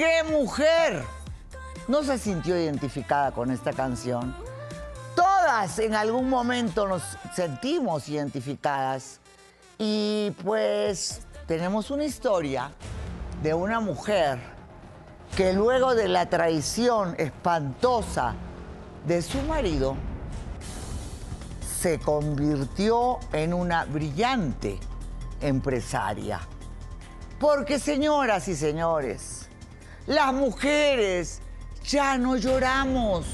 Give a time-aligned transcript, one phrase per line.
[0.00, 1.04] ¿Qué mujer
[1.86, 4.34] no se sintió identificada con esta canción?
[5.14, 7.02] Todas en algún momento nos
[7.34, 9.20] sentimos identificadas
[9.76, 12.70] y pues tenemos una historia
[13.42, 14.38] de una mujer
[15.36, 18.34] que luego de la traición espantosa
[19.06, 19.96] de su marido
[21.78, 24.80] se convirtió en una brillante
[25.42, 26.40] empresaria.
[27.38, 29.49] Porque señoras y señores,
[30.06, 31.40] las mujeres
[31.84, 33.26] ya no lloramos.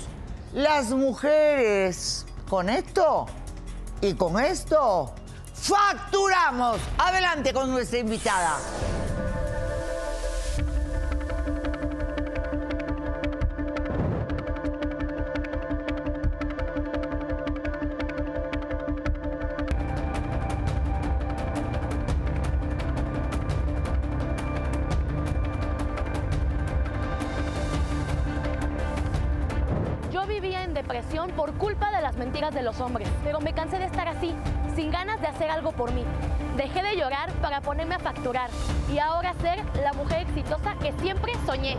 [0.52, 3.26] Las mujeres con esto
[4.00, 5.12] y con esto
[5.54, 6.80] facturamos.
[6.98, 8.58] Adelante con nuestra invitada.
[32.76, 34.34] Los hombres, pero me cansé de estar así,
[34.74, 36.04] sin ganas de hacer algo por mí.
[36.56, 38.50] Dejé de llorar para ponerme a facturar
[38.90, 41.76] y ahora ser la mujer exitosa que siempre soñé.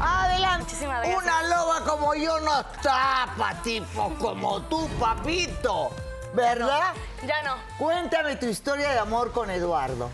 [0.00, 0.74] Adelante.
[1.16, 5.90] Una loba como yo no tapa tipos como tú, papito.
[6.34, 6.92] ¿Verdad?
[7.26, 7.56] Ya no.
[7.78, 10.10] Cuéntame tu historia de amor con Eduardo.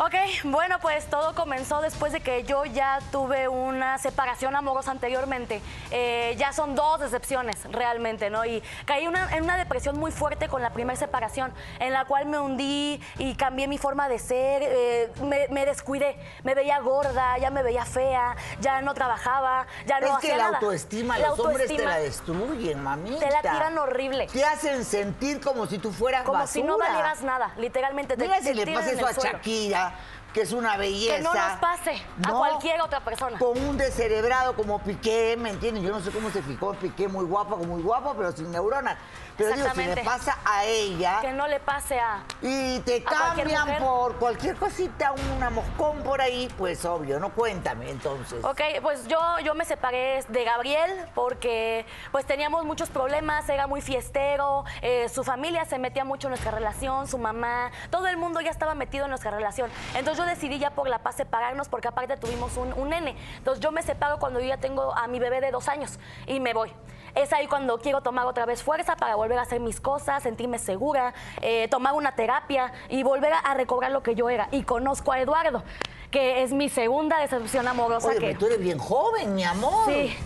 [0.00, 5.60] Ok, bueno, pues todo comenzó después de que yo ya tuve una separación amorosa anteriormente.
[5.90, 8.44] Eh, ya son dos decepciones realmente, ¿no?
[8.44, 12.26] Y caí una- en una depresión muy fuerte con la primera separación, en la cual
[12.26, 17.36] me hundí y cambié mi forma de ser, eh, me, me descuidé, me veía gorda,
[17.38, 20.58] ya me veía fea, ya no trabajaba, ya no es hacía que la nada.
[20.58, 23.18] autoestima, La los hombres te la destruyen, mamita.
[23.18, 24.28] Te la tiran horrible.
[24.28, 28.16] Te hacen sentir como si tú fueras Como si no valieras nada, literalmente.
[28.16, 29.30] te- Mira te si le pasa eso a suelo.
[29.32, 29.87] Shakira,
[30.32, 31.16] que es una belleza.
[31.16, 33.38] Que no nos pase a cualquier otra persona.
[33.38, 35.82] Con un descerebrado como Piqué, ¿me entiendes?
[35.84, 38.98] Yo no sé cómo se fijó Piqué, muy guapa, muy guapo, pero sin neuronas.
[39.38, 42.24] Pero digo, si le pasa a ella Que no le pase a...
[42.42, 47.88] y te cualquier cambian por cualquier cosita, una moscón por ahí, pues obvio, no cuéntame
[47.88, 48.44] entonces.
[48.44, 53.80] Ok, pues yo, yo me separé de Gabriel porque pues teníamos muchos problemas, era muy
[53.80, 58.40] fiestero, eh, su familia se metía mucho en nuestra relación, su mamá, todo el mundo
[58.40, 59.70] ya estaba metido en nuestra relación.
[59.94, 63.16] Entonces yo decidí ya por la paz separarnos porque aparte tuvimos un, un nene.
[63.36, 66.40] Entonces yo me separo cuando yo ya tengo a mi bebé de dos años y
[66.40, 66.72] me voy.
[67.18, 70.56] Es ahí cuando quiero tomar otra vez fuerza para volver a hacer mis cosas, sentirme
[70.60, 74.46] segura, eh, tomar una terapia y volver a, recobrar lo que yo era.
[74.52, 75.64] Y conozco a Eduardo,
[76.12, 78.10] que es mi segunda decepción amorosa.
[78.10, 78.34] Oye, que...
[78.36, 79.86] tú eres bien joven, mi amor.
[79.86, 80.16] Sí.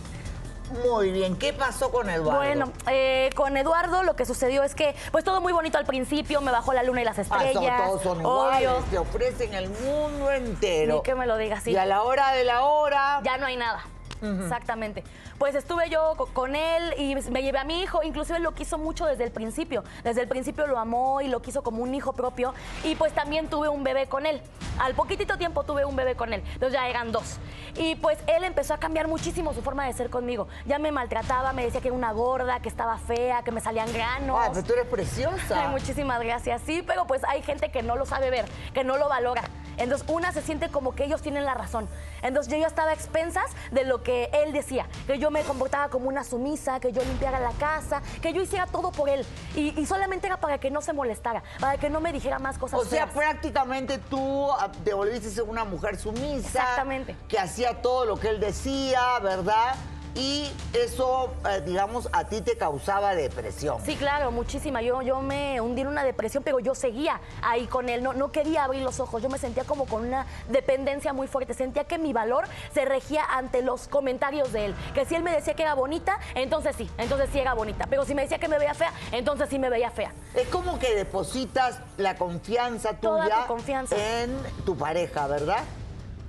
[0.84, 2.38] Muy bien, ¿qué pasó con Eduardo?
[2.38, 6.42] Bueno, eh, con Eduardo lo que sucedió es que, pues todo muy bonito al principio,
[6.42, 7.86] me bajó la luna y las Ah, estrellas.
[7.86, 8.60] todos son obvio.
[8.60, 10.96] iguales, te ofrecen el mundo entero.
[10.96, 11.70] Ni que me lo digas, sí.
[11.70, 13.82] Y a la hora de la hora, Ya no hay nada.
[14.20, 15.02] Exactamente.
[15.38, 18.78] Pues estuve yo co- con él y me llevé a mi hijo, inclusive lo quiso
[18.78, 19.82] mucho desde el principio.
[20.04, 23.48] Desde el principio lo amó y lo quiso como un hijo propio y pues también
[23.48, 24.40] tuve un bebé con él.
[24.78, 27.38] Al poquitito tiempo tuve un bebé con él, entonces ya eran dos.
[27.76, 30.48] Y pues él empezó a cambiar muchísimo su forma de ser conmigo.
[30.66, 33.92] Ya me maltrataba, me decía que era una gorda, que estaba fea, que me salían
[33.92, 34.36] granos.
[34.40, 35.62] Ay, pero tú eres preciosa.
[35.62, 36.62] Ay, muchísimas gracias.
[36.64, 38.44] Sí, pero pues hay gente que no lo sabe ver,
[38.74, 39.42] que no lo valora.
[39.78, 41.88] Entonces una se siente como que ellos tienen la razón.
[42.22, 45.88] Entonces yo ya estaba a expensas de lo que él decía, que yo me comportaba
[45.88, 49.24] como una sumisa, que yo limpiara la casa, que yo hiciera todo por él.
[49.54, 52.58] Y, y solamente era para que no se molestara, para que no me dijera más
[52.58, 53.16] cosas O sea, feas.
[53.16, 56.46] prácticamente tú ah, te volviste ser una mujer sumisa.
[56.46, 57.16] Exactamente.
[57.28, 59.74] Que hacía todo lo que él decía, ¿verdad?
[60.14, 63.78] Y eso, eh, digamos, a ti te causaba depresión.
[63.84, 64.82] Sí, claro, muchísima.
[64.82, 68.02] Yo, yo me hundí en una depresión, pero yo seguía ahí con él.
[68.02, 69.22] No, no quería abrir los ojos.
[69.22, 71.54] Yo me sentía como con una dependencia muy fuerte.
[71.54, 74.74] Sentía que mi valor se regía ante los comentarios de él.
[74.94, 77.86] Que si él me decía que era bonita, entonces sí, entonces sí era bonita.
[77.88, 80.12] Pero si me decía que me veía fea, entonces sí me veía fea.
[80.34, 83.96] Es como que depositas la confianza Toda tuya tu confianza.
[84.22, 84.36] en
[84.66, 85.64] tu pareja, ¿verdad?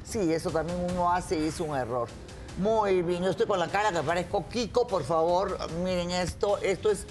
[0.05, 2.07] Sí, eso también uno hace y es un error.
[2.57, 6.91] Muy bien, yo estoy con la cara que parezco Kiko, por favor, miren esto, esto
[6.91, 7.07] es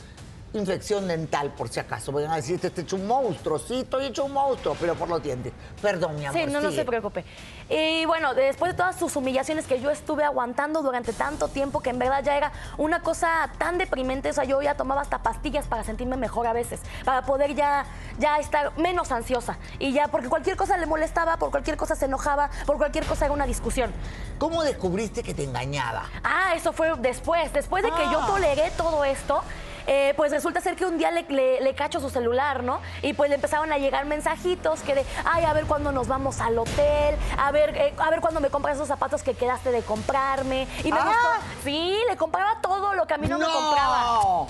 [0.54, 2.12] infección dental, por si acaso.
[2.12, 5.08] Vayan a decir, este está hecho un monstruo, sí, estoy hecho un monstruo, pero por
[5.08, 5.52] los dientes.
[5.80, 6.40] Perdón, mi amor.
[6.40, 6.82] Sí, no, no sigue.
[6.82, 7.24] se preocupe.
[7.70, 11.90] Y bueno, después de todas sus humillaciones que yo estuve aguantando durante tanto tiempo, que
[11.90, 15.66] en verdad ya era una cosa tan deprimente, o sea, yo ya tomaba hasta pastillas
[15.66, 17.86] para sentirme mejor a veces, para poder ya,
[18.18, 19.56] ya estar menos ansiosa.
[19.78, 23.24] Y ya, porque cualquier cosa le molestaba, por cualquier cosa se enojaba, por cualquier cosa
[23.24, 23.90] era una discusión.
[24.38, 26.04] ¿Cómo descubriste que te engañaba?
[26.24, 27.52] Ah, eso fue después.
[27.52, 28.26] Después de que yo Ah.
[28.26, 29.42] toleré todo esto,
[29.86, 32.80] eh, pues resulta ser que un día le, le- le cacho su celular, ¿no?
[33.02, 36.40] Y pues le empezaron a llegar mensajitos que de, ay, a ver cuándo nos vamos
[36.40, 39.82] al hotel, a ver, eh, a ver cuándo me compras esos zapatos que quedaste de
[39.82, 40.66] comprarme.
[40.84, 41.04] Y me Ah.
[41.04, 41.28] gustó.
[41.64, 44.46] Sí, le compraba todo lo que a mí no, me compraba.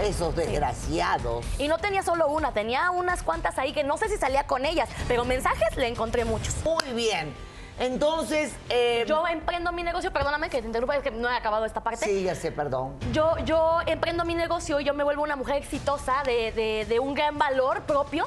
[0.00, 1.44] Esos desgraciados.
[1.58, 4.64] Y no tenía solo una, tenía unas cuantas ahí que no sé si salía con
[4.64, 6.54] ellas, pero mensajes le encontré muchos.
[6.64, 7.34] Muy bien.
[7.78, 11.64] Entonces, eh, Yo emprendo mi negocio, perdóname que te interrumpa, es que no he acabado
[11.64, 12.04] esta parte.
[12.04, 12.94] sí, ya sé, perdón.
[13.12, 16.98] Yo, yo emprendo mi negocio y yo me vuelvo una mujer exitosa de, de- de
[17.00, 18.26] un gran valor propio.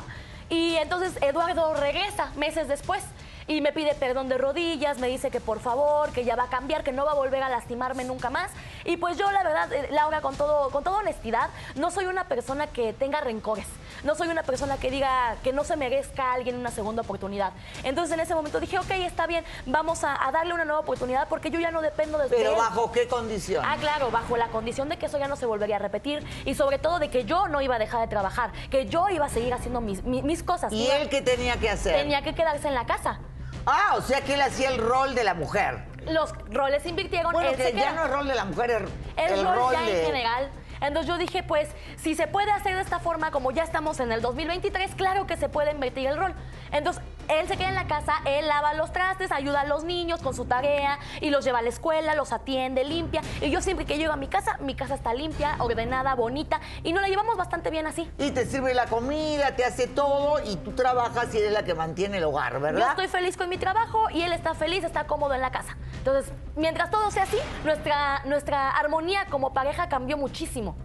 [0.49, 3.03] Y entonces Eduardo regresa meses después
[3.47, 6.49] y me pide perdón de rodillas, me dice que por favor, que ya va a
[6.49, 8.51] cambiar, que no va a volver a lastimarme nunca más.
[8.85, 12.27] Y pues yo la verdad, eh, Laura, con, todo, con toda honestidad, no soy una
[12.27, 13.67] persona que tenga rencores.
[14.03, 17.53] No soy una persona que diga que no se merezca a alguien una segunda oportunidad.
[17.83, 21.27] Entonces en ese momento dije, ok, está bien, vamos a, a darle una nueva oportunidad
[21.27, 22.57] porque yo ya no dependo de Pero él.
[22.57, 23.63] ¿bajo qué condición?
[23.65, 26.55] Ah, claro, bajo la condición de que eso ya no se volvería a repetir y
[26.55, 29.29] sobre todo de que yo no iba a dejar de trabajar, que yo iba a
[29.29, 30.71] seguir haciendo mis, mi- mis cosas.
[30.73, 31.95] ¿Y él qué tenía que hacer?
[31.95, 33.19] tenía que quedarse en la casa.
[33.65, 35.83] Ah, o sea que él hacía el rol de la mujer.
[36.07, 37.93] Los roles se invirtieron, Bueno, él que se ya queda.
[37.93, 39.99] no es rol de la mujer, es el, el, rol, ya de...
[40.01, 40.51] en general.
[40.81, 44.11] Entonces yo dije, pues, si se puede hacer de esta forma, como ya estamos en
[44.11, 46.33] el 2023, claro que se puede invertir el rol.
[46.75, 50.21] Entonces, él se queda en la casa, él lava los trastes, ayuda a los niños
[50.21, 53.21] con su tarea y los lleva a la escuela, los atiende, limpia.
[53.41, 56.91] Y yo siempre que llego a mi casa, mi casa está limpia, ordenada, bonita y
[56.91, 58.11] nos la llevamos bastante bien así.
[58.17, 61.73] Y te sirve la comida, te hace todo y tú trabajas y eres la que
[61.73, 62.89] mantiene el hogar, Yo ¿verdad?
[62.89, 65.77] estoy feliz con mi trabajo y él está feliz, está cómodo en la casa.
[65.97, 70.75] Entonces, mientras todo sea así, nuestra, nuestra armonía como pareja cambió muchísimo.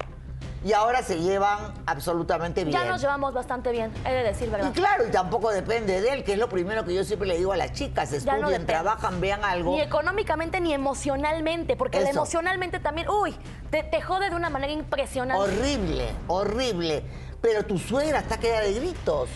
[0.62, 2.76] Y ahora se llevan absolutamente bien.
[2.78, 4.72] Ya nos llevamos bastante bien, he de decir, Y ¿verdad?
[4.74, 7.52] claro, y tampoco depende de él, que es lo primero que yo siempre le digo
[7.52, 8.66] a las chicas, no estudien, depende.
[8.66, 9.72] trabajan, vean algo.
[9.72, 12.10] Ni económicamente ni emocionalmente, porque Eso.
[12.10, 13.34] emocionalmente también, uy,
[13.70, 15.42] te, te jode de una manera impresionante.
[15.42, 17.04] Horrible, horrible.
[17.40, 19.30] Pero tu suegra está queda de gritos.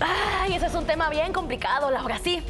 [0.00, 2.42] Ay, ese es un tema bien complicado, Laura, sí.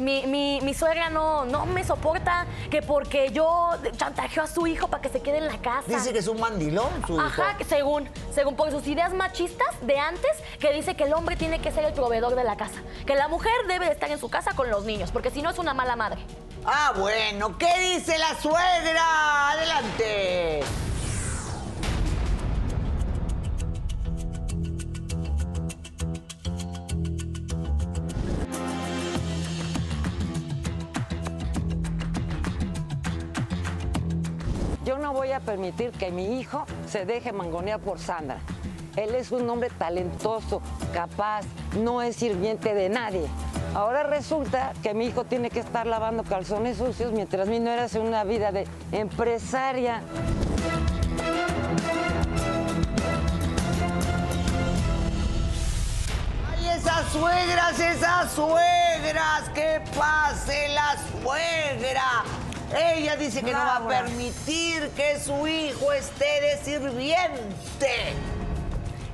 [0.00, 4.88] Mi, mi, mi suegra no, no me soporta que porque yo chantajeo a su hijo
[4.88, 5.84] para que se quede en la casa.
[5.86, 7.22] Dice que es un mandilón su hijo.
[7.22, 11.36] Ajá, que según, según por sus ideas machistas de antes, que dice que el hombre
[11.36, 14.18] tiene que ser el proveedor de la casa, que la mujer debe de estar en
[14.18, 16.24] su casa con los niños, porque si no es una mala madre.
[16.64, 19.04] Ah, bueno, ¿qué dice la suegra?
[34.92, 38.40] Yo no voy a permitir que mi hijo se deje mangonear por Sandra.
[38.94, 40.60] Él es un hombre talentoso,
[40.92, 41.46] capaz,
[41.80, 43.26] no es sirviente de nadie.
[43.74, 48.00] Ahora resulta que mi hijo tiene que estar lavando calzones sucios mientras mi nuera hace
[48.00, 50.02] una vida de empresaria.
[56.50, 59.48] ¡Ay, esas suegras, esas suegras!
[59.54, 62.41] ¡Que pase la suegra!
[62.74, 68.14] Ella dice que no va a permitir que su hijo esté de sirviente.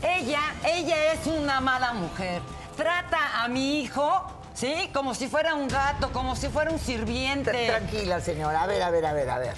[0.02, 2.40] Ella, ella es una mala mujer.
[2.76, 4.22] Trata a mi hijo,
[4.54, 4.90] ¿sí?
[4.94, 7.50] Como si fuera un gato, como si fuera un sirviente.
[7.50, 8.62] Tra- Tranquila, señora.
[8.62, 9.54] A ver, a ver, a ver, a ver.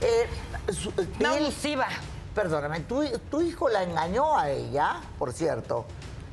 [0.00, 0.28] Eh,
[0.72, 1.88] su- Una él- abusiva.
[2.34, 5.84] Perdóname, ¿tu, tu hijo la engañó a ella, por cierto.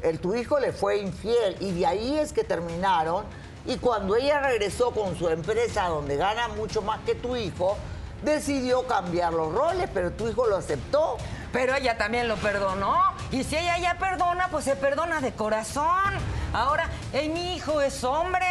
[0.04, 3.26] El, tu hijo le fue infiel y de ahí es que terminaron.
[3.68, 7.78] Y cuando ella regresó con su empresa donde gana mucho más que tu hijo,
[8.24, 11.18] decidió cambiar los roles, pero tu hijo lo aceptó.
[11.52, 12.98] Pero ella también lo perdonó.
[13.30, 16.14] Y si ella ya perdona, pues se perdona de corazón.
[16.54, 18.46] Ahora, mi hijo es hombre.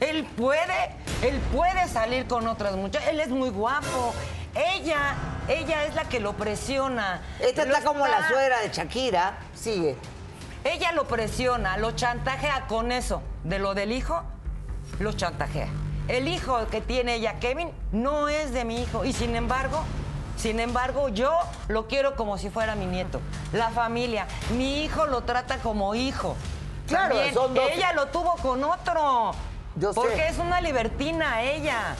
[0.00, 3.10] Él puede, él puede salir con otras muchachas.
[3.10, 4.14] Él es muy guapo.
[4.54, 5.14] Ella,
[5.48, 7.22] ella es la que lo presiona.
[7.38, 9.38] Esta Lo está como la suegra de Shakira.
[9.54, 9.96] Sigue.
[10.64, 13.22] Ella lo presiona, lo chantajea con eso.
[13.42, 14.22] De lo del hijo,
[14.98, 15.68] lo chantajea.
[16.08, 19.04] El hijo que tiene ella, Kevin, no es de mi hijo.
[19.04, 19.82] Y sin embargo,
[20.36, 21.32] sin embargo, yo
[21.68, 23.20] lo quiero como si fuera mi nieto.
[23.52, 24.26] La familia.
[24.56, 26.36] Mi hijo lo trata como hijo.
[26.86, 29.32] Claro, También, son dos- Ella lo tuvo con otro.
[29.76, 29.94] Yo sé.
[30.00, 31.96] porque es una libertina ella.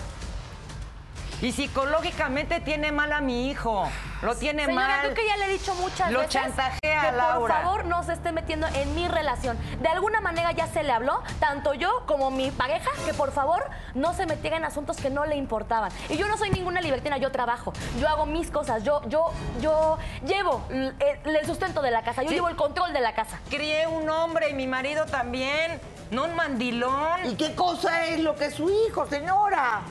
[1.45, 3.87] Y psicológicamente tiene mal a mi hijo.
[4.23, 5.01] Lo tiene Señora, mal.
[5.03, 7.55] creo que ya le he dicho muchas Lo veces chantajea, que por Laura.
[7.57, 9.59] favor no se esté metiendo en mi relación.
[9.83, 13.63] De alguna manera ya se le habló, tanto yo como mi pareja, que por favor
[13.95, 15.93] no se metiera en asuntos que no le importaban.
[16.09, 19.99] Y yo no soy ninguna libertina, yo trabajo, yo hago mis cosas, yo, yo, yo
[20.27, 20.95] llevo el,
[21.27, 22.37] el sustento de la casa, yo Sí.
[22.37, 23.39] llevo el control de la casa.
[23.51, 25.79] Crié un hombre y mi marido también,
[26.11, 27.27] no un mandilón.
[27.27, 29.83] ¿Y qué cosa es lo que es su hijo, señora?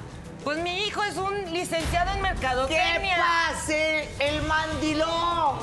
[0.44, 3.18] Pues mi hijo es un licenciado en ¡Que mercadotecnia.
[3.18, 5.60] pase el mandilón!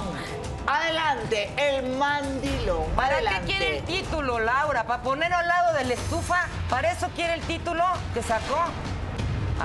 [0.67, 2.85] Adelante, el mandilón.
[2.97, 3.41] ¿Para Adelante.
[3.41, 4.85] qué quiere el título, Laura?
[4.85, 6.47] ¿Para ponerlo al lado de la estufa?
[6.69, 7.85] ¿Para eso quiere el título
[8.15, 8.65] que sacó?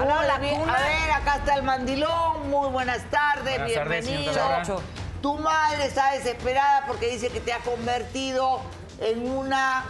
[0.01, 0.73] Hola, la cuna.
[0.73, 2.49] A ver, acá está el mandilón.
[2.49, 4.81] Muy buenas tardes, Buenas bienvenido.
[5.21, 8.61] tu madre está desesperada porque dice que te ha convertido
[8.99, 9.85] en una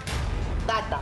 [0.67, 1.00] gata.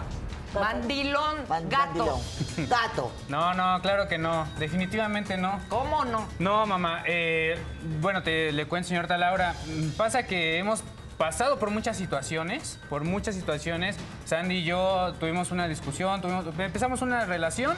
[0.62, 2.22] Mandilón, Man- gato.
[2.70, 3.12] Gato.
[3.30, 4.48] No, no, claro que no.
[4.60, 5.60] Definitivamente no.
[5.70, 6.28] ¿Cómo no?
[6.40, 7.04] No, mamá.
[7.06, 7.58] eh,
[8.02, 9.56] bueno, te le cuento, señorita Laura.
[9.66, 10.84] Mm, Pasa que hemos
[11.18, 13.96] pasado por muchas situaciones, por muchas situaciones.
[14.26, 17.76] Sandy y yo tuvimos una discusión, tuvimos, empezamos una relación.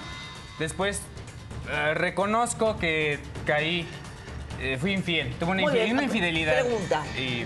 [0.60, 1.01] Después
[1.70, 3.88] eh, reconozco que caí,
[4.62, 5.34] eh, fui infiel.
[5.40, 5.94] Tuve una, Muy infi- bien.
[5.94, 6.62] una infidelidad.
[6.62, 7.04] Pregunta.
[7.18, 7.46] Y,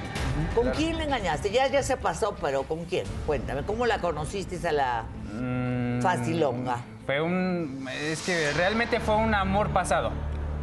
[0.56, 0.78] ¿Con claro.
[0.78, 1.52] quién le engañaste?
[1.52, 3.06] Ya, ya se pasó, pero ¿con quién?
[3.26, 6.78] Cuéntame, ¿cómo la conociste a la Mm, facilonga?
[7.06, 7.88] Fue un.
[7.92, 10.12] Es que realmente fue un amor pasado.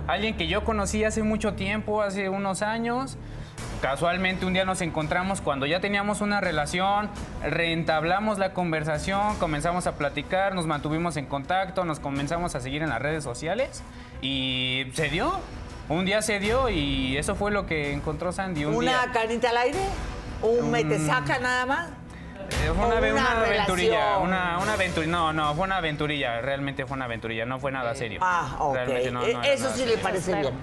[0.07, 3.17] Alguien que yo conocí hace mucho tiempo, hace unos años.
[3.83, 7.11] Casualmente un día nos encontramos cuando ya teníamos una relación,
[7.43, 12.88] reentablamos la conversación, comenzamos a platicar, nos mantuvimos en contacto, nos comenzamos a seguir en
[12.91, 13.83] las redes sociales
[14.23, 15.41] y se dio.
[15.88, 18.64] Un día se dio y eso fue lo que encontró Sandy.
[18.64, 19.12] Un ¿Una día.
[19.12, 19.78] carnita al aire?
[20.43, 21.88] ¿Un mete saca nada más?
[22.50, 25.11] Eh, fue una, aventurilla, una, una aventurilla.
[25.12, 28.21] No, no, fue una aventurilla, realmente fue una aventurilla, no fue nada serio.
[28.23, 28.75] Ah, ok.
[28.75, 30.55] Realmente no- no Eh, Eso sí le parece bien.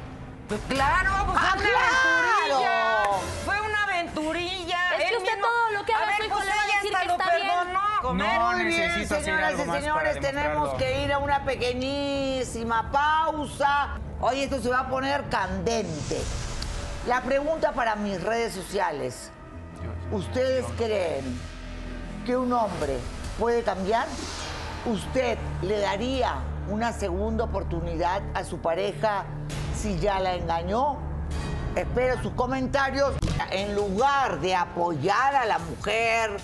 [0.54, 2.58] Pues claro, pues ¡Ah, fue una claro!
[2.58, 3.04] aventurilla.
[3.44, 4.78] Fue una aventurilla.
[4.92, 6.66] Es que Él usted mismo- todo lo que haga su hijo pues le va a
[6.66, 7.48] decir que está bien.
[7.48, 7.80] perdonó.
[8.04, 8.40] Comer.
[8.40, 11.44] No, Muy bien, hacer señoras algo y más señores, para tenemos que ir a una
[11.44, 13.98] pequeñísima pausa.
[14.22, 16.22] Hoy esto se va a poner candente.
[17.08, 19.32] La pregunta para mis redes sociales.
[20.12, 21.40] ¿Ustedes creen
[22.28, 23.00] que un hombre
[23.40, 24.06] puede cambiar?
[24.86, 26.36] ¿Usted le daría
[26.70, 29.26] una segunda oportunidad a su pareja
[29.84, 30.96] si ya la engañó?
[31.76, 33.14] Espero sus comentarios.
[33.52, 36.38] En lugar de apoyar a la mujer,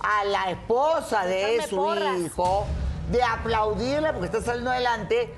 [0.00, 2.18] a la esposa de Echarme su porras.
[2.18, 2.66] hijo,
[3.12, 5.34] de aplaudirla porque está saliendo adelante,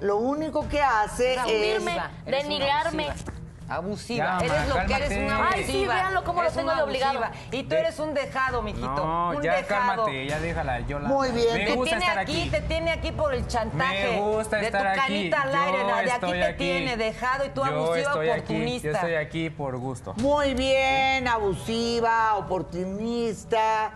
[0.00, 1.38] lo único que hace es...
[1.38, 3.08] Abusiva, eres una denigrarme.
[3.10, 3.32] abusiva.
[3.68, 4.38] Abusiva.
[4.40, 5.48] Ya, eres ma, lo que eres una abusiva.
[5.54, 7.20] Ay, sí, véanlo cómo lo Eres tengo una de obligado.
[7.50, 8.86] Y tú De- eres un dejado, mijito.
[8.88, 9.86] No, un ya dejado.
[9.86, 11.08] cálmate, ya déjala, yo la...
[11.08, 11.54] Muy bien.
[11.54, 12.50] Me Te gusta tiene estar aquí, aquí.
[12.50, 14.10] te tiene aquí por el chantaje.
[14.12, 14.98] Me gusta de estar tu aquí.
[15.00, 18.40] canita al Yo aire, de aquí te tiene dejado y tú Yo abusiva estoy aquí,
[18.40, 18.88] oportunista.
[18.88, 20.14] yo estoy aquí por gusto.
[20.18, 23.92] Muy bien, abusiva, oportunista,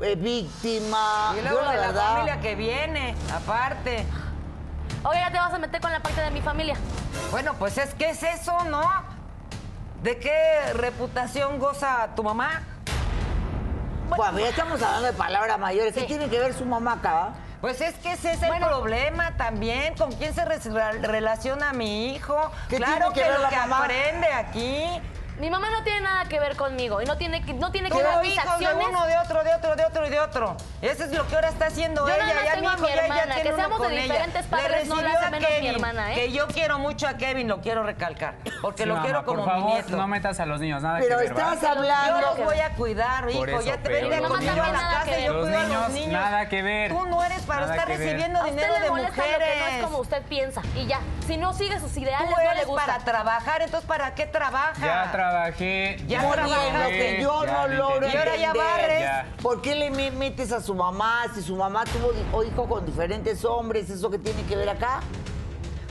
[0.00, 1.34] eh, víctima.
[1.38, 4.04] Y luego Yo, la de la verdad, familia que viene, aparte.
[5.04, 6.74] Oye, ya te vas a meter con la parte de mi familia.
[7.30, 8.82] Bueno, pues es que es eso, ¿no?
[10.02, 12.62] ¿De qué reputación goza tu mamá?
[14.16, 15.94] Bueno, ya estamos hablando de palabras mayores.
[15.94, 16.06] ¿Qué Sí.
[16.06, 17.28] tiene que ver su mamá acá?
[17.60, 18.66] Pues es que ese es el Bueno.
[18.68, 19.94] problema también.
[19.94, 20.58] ¿Con quién se re-
[21.02, 22.50] relaciona mi hijo?
[22.68, 23.78] ¿Qué claro tiene que que, ver lo la que mamá?
[23.84, 25.00] aprende aquí.
[25.40, 27.96] Mi mamá no tiene nada que ver conmigo y no tiene que, no tiene que
[27.96, 28.86] ver mis hijos de acciones.
[28.90, 30.56] uno, de otro, de otro, de otro y de otro.
[30.82, 32.26] Eso es lo que ahora está haciendo Yo ella.
[32.26, 34.02] nada ya tengo a hijo mi ya- ya hermana, tiene que seamos de ella.
[34.02, 36.14] diferentes Le padres no recibió hace a menos mi Kevin, hermana, ¿eh?
[36.14, 38.34] Que yo quiero mucho a Kevin, lo quiero recalcar.
[38.60, 39.96] Porque Sí, lo mamá, quiero como por mi favor, nieto.
[39.96, 41.54] no metas a los niños, nada Pero que ver, ¿va?
[41.54, 42.20] estás hablando...
[42.20, 43.44] Yo los voy a cuidar, hijo.
[43.46, 46.12] eso, ya te pero los conmigo a la casa y yo cuido a Los niños,
[46.12, 46.90] nada que ver.
[46.92, 49.08] Tú no eres para estar recibiendo A dinero de mujeres.
[49.08, 51.00] lo que no es como usted piensa y ya.
[51.26, 52.84] Si no sigue sus ideales, Tú no le eres gusta.
[52.86, 54.78] para trabajar, entonces ¿para qué trabajas?
[54.80, 55.96] Ya trabajé.
[56.06, 56.34] Ya yo
[57.44, 58.08] ya no lo logro.
[58.08, 59.00] Y ahora ya barres.
[59.00, 59.26] Ya.
[59.42, 63.44] ¿Por qué le me- metes a su mamá si su mamá tuvo hijo con diferentes
[63.44, 63.88] hombres?
[63.90, 65.00] ¿Eso que tiene que ver acá?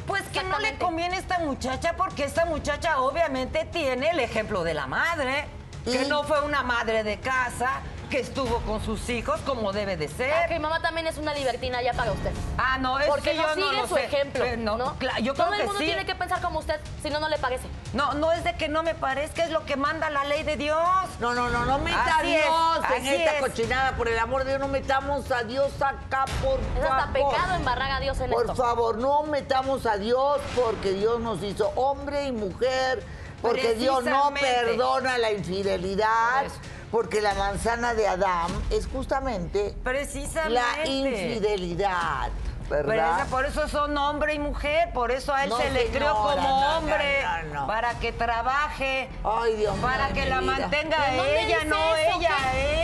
[0.08, 4.64] Pues que no le conviene a esta muchacha porque esta muchacha obviamente tiene el ejemplo
[4.64, 5.46] de la madre,
[5.86, 10.06] que no fue una madre de casa, que estuvo con sus hijos como debe de
[10.06, 10.48] Ah, ser.
[10.48, 12.32] que mi mamá también es una libertina ya para usted.
[12.58, 14.06] Ah, no, es Porque que no yo sigue no lo su sé.
[14.06, 14.44] ejemplo.
[14.44, 15.86] Eh, no, no, yo Todo creo el que mundo sí.
[15.86, 17.68] tiene que pensar como usted, si no, no le parece.
[17.94, 20.58] No, no es de que no me parezca, es lo que manda la ley de
[20.58, 20.80] Dios.
[21.20, 23.42] No, no, no, no meta a es, Dios en así esta es.
[23.42, 23.96] cochinada.
[23.96, 27.14] Por el amor de Dios, no metamos a Dios acá, por Es hasta favor.
[27.32, 28.56] pecado embarrar a Dios en Por esto.
[28.56, 33.04] favor, no metamos a Dios porque Dios nos hizo hombre y mujer,
[33.42, 36.52] porque Dios no perdona la infidelidad, Por.
[36.92, 40.50] Porque la manzana de Adán es justamente Precisamente.
[40.54, 42.30] la infidelidad,
[42.68, 43.20] Pero ¿verdad?
[43.22, 46.14] esa- por eso son hombre y mujer, por eso a él No, se le creó
[46.16, 47.68] señora, como no, no, hombre, no, no.
[47.68, 49.86] para que trabaje, Ay, Dios mío.
[49.88, 50.52] para que la vida.
[50.60, 52.18] mantenga ¿En dónde ella, no eso?
[52.20, 52.36] ella,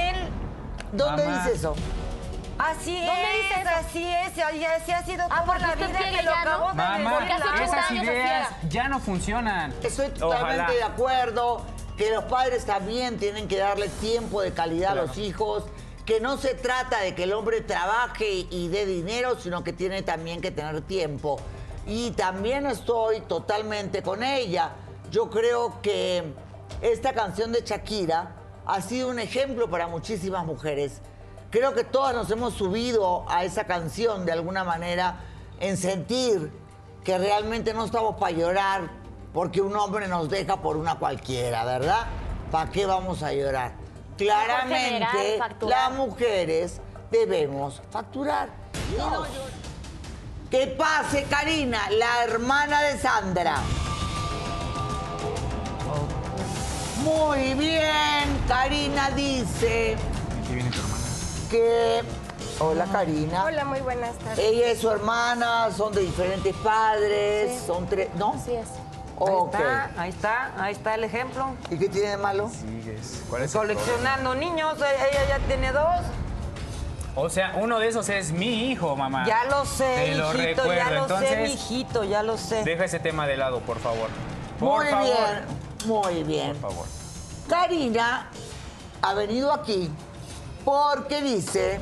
[0.09, 0.29] él.
[0.91, 1.38] ¿Dónde Mamá.
[1.43, 1.75] dice eso?
[2.57, 3.69] Así ¿Dónde es, dice eso?
[3.75, 6.51] así es, y así ha sido Ah, toda porque la vida que lo ya, ¿no?
[6.51, 7.51] acabó de Mamá, Porque hace decir.
[7.63, 9.74] 80 esas ideas ya no funcionan.
[9.83, 10.71] Estoy totalmente Ojalá.
[10.74, 11.65] de acuerdo
[11.98, 15.64] que los padres también tienen que darle tiempo de calidad a los hijos,
[16.06, 20.04] que no se trata de que el hombre trabaje y dé dinero, sino que tiene
[20.04, 21.38] también que tener tiempo.
[21.88, 24.74] Y también estoy totalmente con ella.
[25.12, 26.24] Yo creo que
[26.82, 28.36] esta canción de Shakira
[28.66, 31.02] ha sido un ejemplo para muchísimas mujeres.
[31.50, 35.22] Creo que todas nos hemos subido a esa canción de alguna manera
[35.60, 36.52] en sentir
[37.04, 39.04] que realmente no estamos para llorar
[39.36, 42.06] porque un hombre nos deja por una cualquiera, ¿verdad?
[42.50, 43.74] ¿Para qué vamos a llorar?
[44.18, 46.80] Claramente, las mujeres
[47.12, 48.48] debemos facturar.
[48.94, 49.25] Y no.
[50.50, 53.58] Que pase Karina, la hermana de Sandra.
[57.04, 59.96] Muy bien, Karina dice
[60.44, 61.04] Aquí viene tu hermana.
[61.51, 62.01] que...
[62.60, 63.44] Hola Karina.
[63.44, 64.39] Hola, muy buenas tardes.
[64.39, 67.68] Ella es su hermana, son de diferentes padres, Sí.
[67.68, 68.08] son tres...
[68.15, 68.34] ¿No?
[68.42, 68.70] Así es.
[69.19, 71.55] Ahí está, ahí está, ahí está el ejemplo.
[71.69, 72.50] ¿Y qué tiene de malo?
[72.50, 73.24] Sigues.
[73.29, 76.01] ¿Cuál es el Coleccionando niños, ella ya tiene dos.
[77.17, 79.25] O sea, uno de esos es mi hijo, mamá.
[79.25, 80.74] Ya lo sé, Te lo hijito, recuerdo.
[80.75, 82.63] ya lo Entonces, sé, mijito, ya lo sé.
[82.65, 84.10] Deja ese tema de lado, por favor.
[84.60, 85.05] Por muy favor.
[85.05, 85.45] bien,
[85.88, 86.57] muy bien.
[86.57, 86.86] Por favor.
[87.48, 88.29] Karina
[89.01, 89.89] ha venido aquí
[90.65, 91.79] porque dice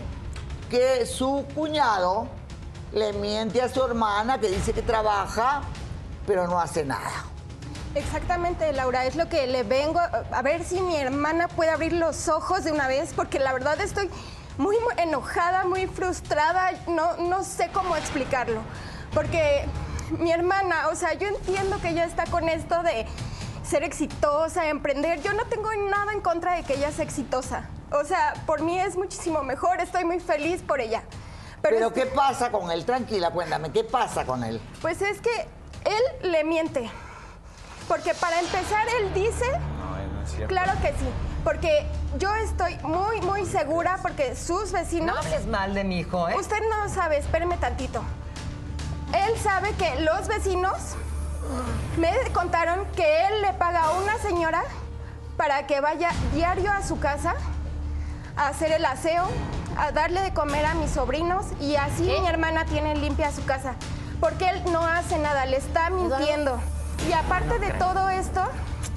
[0.70, 2.28] que su cuñado
[2.92, 5.62] le miente a su hermana que dice que trabaja,
[6.28, 7.12] pero no hace nada.
[7.96, 12.28] Exactamente, Laura, es lo que le vengo a ver si mi hermana puede abrir los
[12.28, 14.10] ojos de una vez, porque la verdad estoy
[14.58, 18.62] muy, enojada, muy frustrada, no, no sé cómo explicarlo.
[19.14, 19.66] Porque
[20.18, 23.06] mi hermana, o sea, yo entiendo que ella está con esto de
[23.64, 25.22] ser exitosa, emprender.
[25.22, 27.70] Yo no tengo nada en contra de que ella sea exitosa.
[27.92, 31.04] O sea, por mí es muchísimo mejor, estoy muy feliz por ella.
[31.62, 32.86] Pero, es- ¿qué pasa con él?
[32.86, 34.60] Tranquila, cuéntame, ¿qué pasa con él?
[34.82, 35.48] Pues es que
[35.86, 36.90] él le miente.
[37.88, 39.46] Porque para empezar, él dice,
[39.78, 40.48] No, no es cierto.
[40.48, 41.10] claro que sí,
[41.44, 41.86] porque
[42.18, 45.18] yo estoy muy, muy segura porque sus No vecinos...
[45.18, 46.36] hables mal de mi hijo, ¿eh?
[46.40, 48.02] Usted no sabe, espéreme tantito.
[49.14, 50.78] Él sabe que los vecinos
[51.98, 54.64] me contaron que él le paga a una señora
[55.38, 57.36] para que vaya diario a su casa
[58.36, 59.26] a hacer el aseo,
[59.78, 63.76] a darle de comer a mis sobrinos y así mi hermana tiene limpia su casa.
[64.24, 66.58] Porque él no hace nada, le está mintiendo.
[67.10, 68.42] Y aparte de todo esto,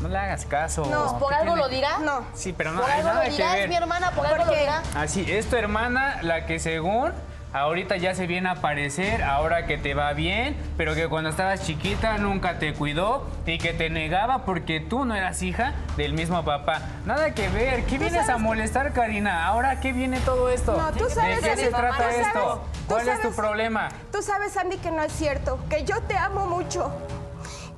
[0.00, 0.84] No le hagas caso.
[0.86, 1.62] No, ¿Por ¿Qué algo tiene?
[1.62, 1.98] lo dirá?
[1.98, 2.24] no.
[2.32, 4.36] Sí, pero no Por hay algo nada lo que dirá, es mi hermana, por algo
[4.38, 4.82] lo Porque- dirá.
[4.94, 7.12] Así, es tu hermana la que según
[7.52, 11.64] ahorita ya se viene a aparecer, ahora que te va bien, pero que cuando estabas
[11.64, 16.44] chiquita nunca te cuidó y que te negaba porque tú no eras hija del mismo
[16.44, 16.82] papá.
[17.06, 17.84] Nada que ver.
[17.86, 19.46] ¿Qué vienes a molestar, Karina?
[19.46, 20.76] ¿Ahora qué viene todo esto?
[20.76, 22.32] No, tú sabes ¿De qué se trata mamá- esto?
[22.32, 23.88] sabes- ¿Cuál es tu problema?
[24.12, 26.92] Tú sabes, Andy, que no es cierto, que yo te amo mucho,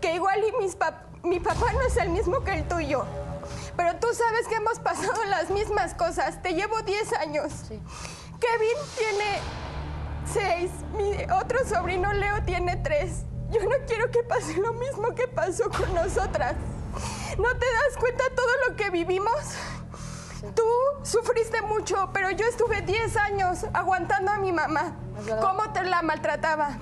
[0.00, 3.04] que igual y mis pap- mi papá no es el mismo que el tuyo.
[3.76, 6.42] Pero tú sabes que hemos pasado las mismas cosas.
[6.42, 7.52] Te llevo 10 años.
[8.40, 9.40] Kevin tiene
[10.32, 10.70] 6.
[10.96, 13.24] Mi otro sobrino Leo tiene 3.
[13.50, 16.54] Yo no quiero que pase lo mismo que pasó con nosotras.
[17.38, 19.32] ¿No te das cuenta todo lo que vivimos?
[20.54, 20.64] Tú
[21.02, 24.96] sufriste mucho, pero yo estuve 10 años aguantando a mi mamá.
[25.40, 26.76] ¿Cómo te la maltrataba?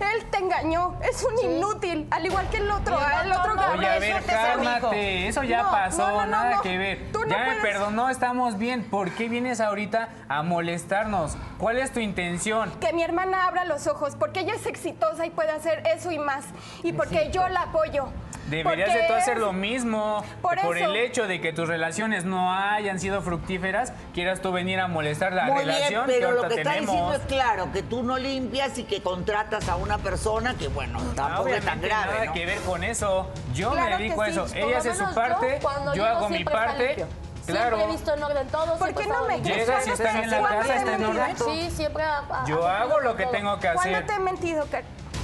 [0.00, 3.86] Él te engañó, es un inútil, al igual que el otro, el otro no, Oye,
[3.88, 5.28] a ver, cálmate.
[5.28, 6.62] Eso ya No, pasó, no, nada no.
[6.62, 7.12] que ver.
[7.12, 8.84] Tú no ya me puedes- perdonó, estamos bien.
[8.88, 11.36] ¿Por qué vienes ahorita a molestarnos?
[11.58, 12.70] ¿Cuál es tu intención?
[12.80, 16.18] Que mi hermana abra los ojos, porque ella es exitosa y puede hacer eso y
[16.18, 16.44] más.
[16.82, 18.08] Y porque yo la apoyo.
[18.48, 20.24] Deberías Porque de tú hacer lo mismo.
[20.40, 20.72] Por eso.
[20.72, 25.32] el hecho de que tus relaciones no hayan sido fructíferas, quieras tú venir a molestar
[25.32, 26.90] la Muy bien, relación que pero lo que está tenemos.
[26.92, 31.00] diciendo es claro, que tú no limpias y que contratas a una persona que, bueno,
[31.16, 32.32] tampoco es tan grave, nada ¿no?
[32.32, 33.28] que ver con eso.
[33.52, 34.46] Yo Claro me dedico a eso.
[34.48, 34.58] sí.
[34.60, 35.60] Por Ella hace su parte,
[35.94, 37.06] yo, hago mi parte.
[37.46, 37.76] Claro.
[37.76, 38.76] Siempre he visto en orden todo.
[38.76, 39.56] ¿Por qué no me crees?
[39.68, 41.36] Llegas y está bien la ¿Cuándo casa, está en orden.
[41.36, 42.04] Sí, siempre
[42.46, 43.32] Yo ha- hago lo que todo.
[43.32, 44.06] tengo que ¿Cuándo hacer.
[44.06, 44.66] te he mentido?
[44.70, 44.82] Car-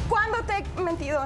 [0.09, 1.25] ¿Cuándo te he mentido?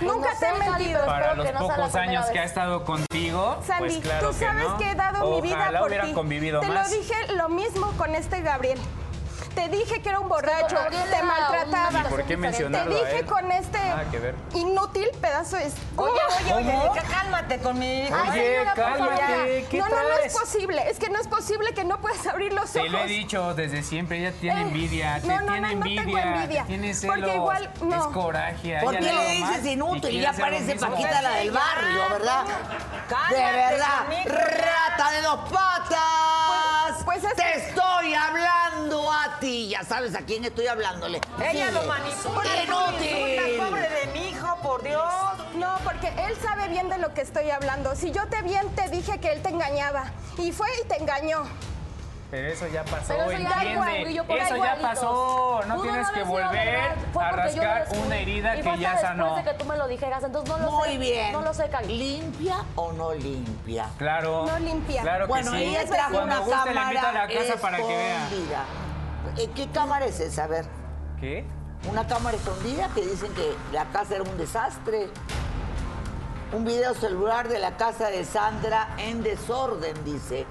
[0.00, 1.06] Nunca Pues no te he mentido.
[1.06, 4.76] Para los pocos años que ha estado contigo, Sandy, pues claro tú sabes que, no.
[4.78, 6.14] que he dado mi vida por ti.
[6.60, 6.90] Te más.
[6.90, 8.78] lo dije lo mismo con este Gabriel.
[9.58, 10.76] Te dije que era un borracho,
[11.10, 12.00] te maltrataba.
[12.00, 13.26] ¿Y por qué Te mencionarlo a dije él?
[13.26, 13.78] con este
[14.54, 15.64] inútil pedazo de...
[15.96, 16.12] Oye,
[16.54, 18.14] oye, oye, cálmate con mi hijo.
[18.16, 19.66] Ay, Oye, señora, cálmate.
[19.68, 20.88] ¿qué no, no, no es posible.
[20.88, 22.92] Es que no es posible que no puedas abrir los Te ojos.
[22.92, 25.84] lo he dicho desde siempre, ella tiene Eh, envidia, te no, no, tiene no, no
[25.84, 27.96] tengo envidia, envidia, te tiene porque celos, igual, no.
[27.96, 28.78] es coraje.
[28.80, 30.10] ¿Por qué le dices y inútil?
[30.10, 30.76] quiere Ya parece.
[30.76, 32.44] Paquita la del barrio, ¿verdad?
[33.30, 34.30] De verdad, conmigo.
[34.34, 36.27] rata de dos patas.
[39.66, 41.20] Ya sabes a quién estoy hablándole.
[41.42, 42.62] Ella lo manipula.
[42.62, 43.56] ¡Inútil!
[43.58, 45.02] Pobre de mi hijo, por Dios.
[45.56, 47.96] No, porque él sabe bien de lo que estoy hablando.
[47.96, 50.12] Si yo te bien te dije que él te engañaba.
[50.36, 51.42] Y fue y te engañó.
[52.30, 53.72] Pero eso ya pasó, Pero eso ya entiende.
[53.72, 54.82] igual, Grillo, por eso ya igualitos.
[54.90, 55.60] pasó.
[55.66, 56.78] No Pudo tienes no que volver
[57.18, 59.24] a rascar una herida Y que ya sanó.
[59.24, 60.88] Después de que tú me lo dijeras, entonces no lo sé.
[60.88, 61.32] Muy bien.
[61.32, 61.70] No lo sé.
[61.86, 63.86] ¿Limpia o no limpia?
[63.96, 64.44] Claro.
[64.46, 65.00] No limpia.
[65.00, 65.62] Claro que Bueno, sí.
[65.64, 68.28] ella trajo Cuando una guste cámara le invito a la casa para que vea.
[69.54, 70.44] ¿Qué cámara es esa?
[70.44, 70.66] A ver,
[71.20, 71.44] ¿Qué?
[71.90, 75.08] una cámara escondida que dicen que la casa era un desastre.
[76.52, 80.46] Un video celular de la casa de Sandra en desorden, dice.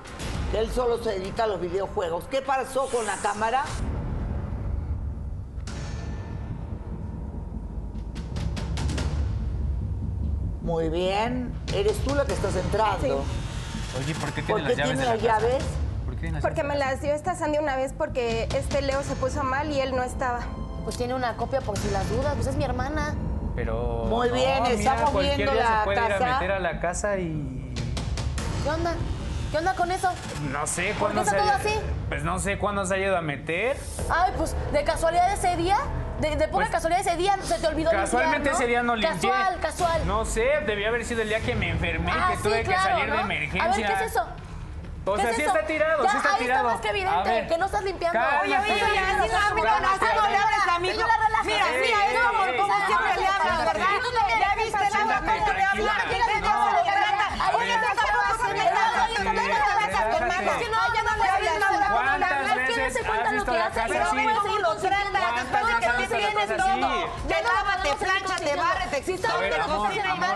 [0.51, 2.25] Que él solo se dedica a los videojuegos.
[2.29, 3.63] ¿Qué pasó con la cámara?
[10.61, 11.53] Muy bien.
[11.73, 13.23] ¿Eres tú la que estás entrando?
[13.99, 15.39] Oye, ¿por qué ¿Por tiene qué las llaves tiene de la las casa?
[15.47, 15.63] llaves?
[16.19, 19.43] ¿Por qué Porque me las dio esta Sandy una vez porque este Leo se puso
[19.43, 20.39] mal y él no estaba.
[20.83, 23.05] Pues tiene una copia por si las dudas, pues es mi hermana.
[23.07, 23.15] casa?
[23.55, 24.05] Pero.
[24.07, 26.33] Muy bien, no, mira, estamos cualquier viendo día la se puede ir a casa.
[26.33, 27.73] meter a la casa y.
[28.63, 28.93] ¿Qué onda?
[29.51, 30.09] ¿Qué onda con eso?
[30.51, 31.79] No sé ¿Por cuándo qué se está todo haya- así?
[32.09, 33.77] Pues no sé cuándo se ha ido a meter.
[34.09, 35.77] Ay, pues de casualidad ese día,
[36.19, 38.95] de, de pura Pues, casualidad ese día se te olvidó Casualmente limpiar, ese día no
[38.95, 39.29] limpié.
[39.31, 40.07] Casual, casual.
[40.07, 42.63] No sé, debió haber sido el día que me enfermé Ah, y que sí, tuve
[42.63, 43.15] claro, que salir ¿no?
[43.15, 43.63] de emergencia.
[43.63, 44.25] A ver, ¿qué es eso?
[45.07, 46.59] O ¿Qué sea, es sí está tirado, Ya, sí está ahí tirado.
[46.59, 47.47] está más que A evidente, ver.
[47.47, 48.19] que no estás limpiando.
[48.19, 50.05] Oye, oye, oye, así no, amigo, no, cálmate.
[50.15, 50.37] ¿cómo le
[50.75, 50.93] amigo?
[50.93, 51.47] Señora, relájate.
[51.47, 53.65] Mira, mira, es como, siempre le hablas.
[53.65, 53.87] ¿verdad?
[54.39, 55.05] Ya viste así, la ¿no?
[55.07, 55.97] mamá, ¿Cómo le hablas?
[63.75, 64.15] Lo que pero así?
[64.15, 65.07] puedes ¿Cómo lo tratas?
[65.11, 66.77] ¿Cuántas Todo veces que tienes todo.
[66.77, 66.89] No,
[67.29, 67.89] lávate,
[68.55, 69.03] no, bárrete.
[69.03, 69.13] Si
[69.53, 70.35] en la amor, cocina, cálmate.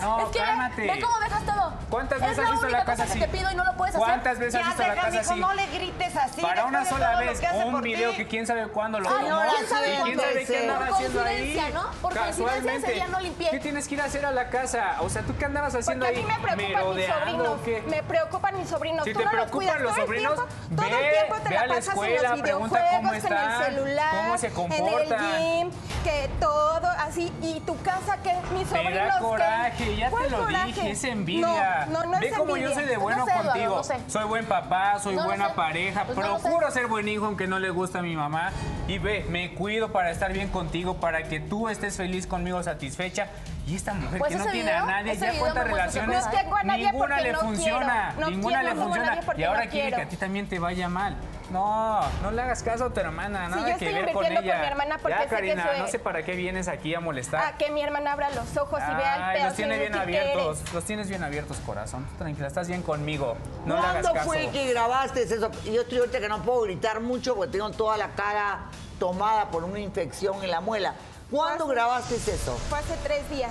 [0.00, 1.74] no, No, es que ve cómo dejas todo.
[1.90, 3.18] ¿Cuántas Es veces has visto la casa así?
[3.18, 4.06] que te pido y no lo puedes hacer.
[4.06, 5.40] ¿Cuántas veces has visto la casa así?
[5.40, 6.40] no le grites así.
[6.42, 9.40] Para una sola lo vez, que un video que quién sabe cuándo lo tomó.
[9.54, 11.72] ¿quién sabe y quién sabe qué andaba haciendo ahí.
[12.02, 13.50] Por coincidencia ese no limpié.
[13.50, 14.96] ¿Qué tienes que ir a hacer a la casa?
[15.00, 16.26] O sea, ¿tú qué andabas haciendo Porque a ahí?
[16.26, 17.86] mí me preocupan mis ¿Merodeando sobrinos.
[17.86, 19.04] Me preocupan mis sobrinos.
[19.04, 23.16] Si te preocupan los sobrinos, ve, te a la escuela, los pregunta videojuegos, cómo en
[23.16, 25.24] están, el celular, cómo se comportan.
[25.24, 25.70] en el gym,
[26.04, 27.32] que todo así.
[27.42, 28.94] Y tu casa, que mis sobrinos.
[28.94, 29.24] da ¿qué?
[29.24, 30.66] coraje, ya te ¿Cuál lo coraje?
[30.66, 31.86] dije, es envidia.
[31.90, 33.84] No, no, no Ve es como yo soy de No bueno sé, contigo.
[33.84, 33.96] sé.
[34.08, 35.54] Soy buen papá, soy buena sé.
[35.54, 36.04] pareja.
[36.04, 36.18] Pues.
[36.18, 38.50] Procuro ser buen hijo aunque no le gusta a mi mamá.
[38.88, 43.28] Y ve, me cuido para estar bien contigo, para que tú estés feliz conmigo, satisfecha.
[43.66, 46.62] Y esta mujer Pues que no tiene a nadie, ya que relaciones, no tengo a
[46.64, 48.20] nadie ninguna le no funciona, quiero.
[48.20, 49.08] No ninguna quiero, le no funciona.
[49.08, 50.06] nadie porque Y ahora no quiere que quiero.
[50.06, 51.16] a ti también te vaya mal.
[51.50, 54.40] No, no le hagas caso a tu hermana, nada yo que estoy ver con invirtiendo
[54.40, 54.52] ella.
[54.52, 56.94] con mi hermana porque ya, sé que Karina, soy- no sé para qué vienes aquí
[56.94, 57.44] a molestar.
[57.44, 59.92] A que mi hermana abra los ojos y vea el Ay, pedazo los tiene bien
[59.92, 62.04] que abiertos, los tienes bien abiertos, corazón.
[62.12, 63.36] Tú tranquila, estás bien conmigo.
[63.66, 64.26] No le hagas ¿Cuándo caso.
[64.26, 65.50] fue que grabaste eso?
[65.64, 68.64] Yo estoy ahorita que no puedo gritar mucho porque tengo toda la cara
[68.98, 70.94] tomada por una infección en la muela.
[71.34, 72.56] ¿Cuándo grabaste eso?
[72.70, 73.50] Fue hace tres días.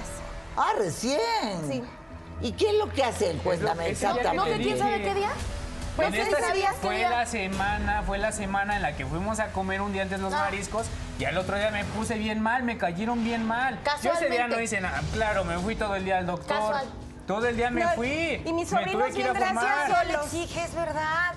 [0.55, 1.19] Ah, recién.
[1.69, 1.83] Sí.
[2.41, 3.41] ¿Y qué es lo que hace él?
[3.43, 4.63] Cuéntame que ¿No te que exactamente.
[4.63, 5.31] quién sabe qué día?
[5.97, 7.09] En ¿No esta sabías qué fue día?
[7.09, 10.31] la semana, fue la semana en la que fuimos a comer un día antes los
[10.33, 10.45] Ah.
[10.45, 10.87] mariscos
[11.19, 13.77] y al otro día me puse bien mal, me cayeron bien mal.
[14.01, 15.01] Yo ese día no hice nada.
[15.11, 16.57] Claro, me fui todo el día al doctor.
[16.57, 16.87] Casual.
[17.27, 18.41] Todo el día me No, fui.
[18.45, 20.07] y mis sobrinos bien graciosos.
[20.07, 21.33] Le exiges, ¿verdad?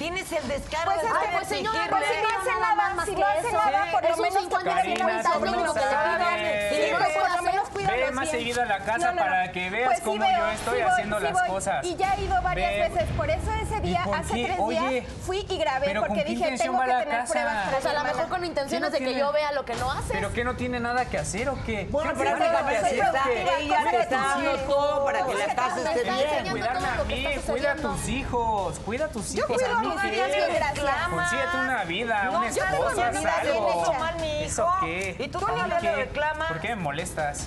[0.00, 1.86] Tienes el descaro Pues de pues, señora.
[1.90, 4.96] Pues si no hace nada, si no hace nada, por lo menos 50 que Karina,
[4.96, 6.70] cincuenta, tú no mínimo que le digan.
[6.70, 9.52] Sí, Sí, pues pues, por lo menos cuídalos Ve más seguido a la casa para
[9.52, 11.84] que veas Pues sí cómo veo, yo estoy sí voy, haciendo sí las cosas.
[11.84, 12.88] Y ya he ido varias Ve.
[12.88, 13.08] veces.
[13.14, 14.44] Por eso ese día, hace qué?
[14.46, 17.32] tres Oye, días, fui y grabé pero ¿con porque dije, tengo que la tener pruebas
[17.34, 20.12] para Pues a lo mejor con intenciones de que yo vea lo que no haces.
[20.12, 21.88] ¿Pero qué no tiene nada que hacer o qué?
[21.90, 24.36] Bueno, ¿Qué prácticamente soy está, productiva, ella está
[24.66, 26.50] todo para que Pues la casa esté bien.
[26.52, 29.58] Cuidarme a lo mí, cuida a tus hijos, cuida a tus hijos.
[29.94, 31.08] Mis hijas bien, gracias.
[31.10, 33.82] Consíguete una vida, No, una yo tengo esposa, algo.
[33.82, 34.86] hecha mal, mi ¿Eso hijo.
[34.86, 35.16] qué?
[35.18, 35.86] Y tú ¿Por todavía qué?
[35.86, 36.48] le reclamas.
[36.48, 37.46] ¿Por qué me molestas?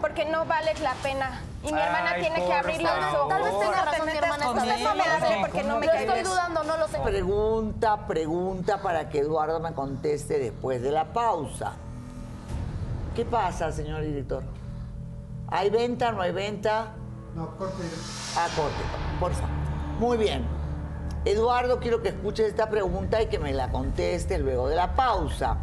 [0.00, 1.40] Porque no vale la pena.
[1.62, 3.28] Y mi hermana Ay, tiene que abrir los ojos.
[3.30, 4.36] Tal vez tenga razón mi hermana.
[4.52, 5.36] vez no me sé.
[5.40, 6.98] porque no me estoy dudando, no lo sé.
[6.98, 11.72] Pregunta, pregunta para que Eduardo me conteste después de la pausa.
[13.16, 14.42] ¿Qué pasa, señor director?
[15.48, 16.88] ¿Hay venta, no hay venta?
[17.34, 17.82] No, corte.
[18.36, 18.82] Ah, corte,
[19.18, 19.48] por favor.
[19.98, 20.46] Muy bien.
[21.24, 25.56] Eduardo, quiero que escuches esta pregunta y que me la conteste luego de la pausa.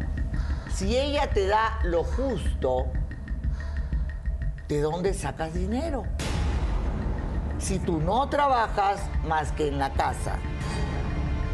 [0.74, 2.86] Si ella te da lo justo,
[4.66, 6.02] ¿de dónde sacas dinero?
[7.58, 10.36] Si tú no trabajas más que en la casa,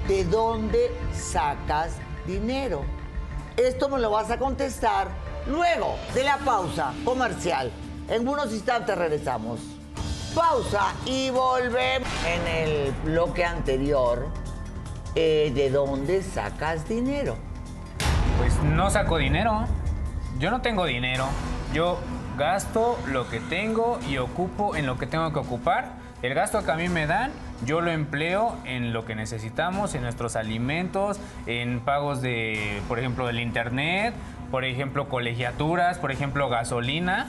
[0.07, 1.93] ¿de dónde sacas
[2.27, 2.85] dinero?
[3.59, 5.09] Esto me lo vas a contestar
[5.47, 7.71] luego de la pausa comercial.
[8.09, 9.78] En unos instantes regresamos.
[10.39, 12.09] Pausa y volvemos.
[12.25, 14.29] En el bloque anterior,
[15.17, 17.37] eh, ¿de dónde sacas dinero?
[18.39, 19.67] Pues no saco dinero.
[20.39, 21.27] Yo no tengo dinero.
[21.75, 21.99] Yo
[22.37, 25.95] gasto lo que tengo y ocupo en lo que tengo que ocupar.
[26.23, 27.33] El gasto que a mí me dan
[27.65, 33.27] yo lo empleo en lo que necesitamos, en nuestros alimentos, en pagos de, por ejemplo,
[33.27, 34.15] del internet,
[34.51, 37.27] por ejemplo, colegiaturas, por ejemplo, gasolina.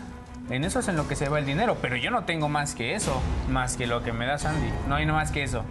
[0.50, 2.74] En eso es en lo que se va el dinero, pero yo no tengo más
[2.74, 3.14] que eso,
[3.50, 4.72] más que lo que me da Sandy.
[4.88, 5.64] No hay más que eso.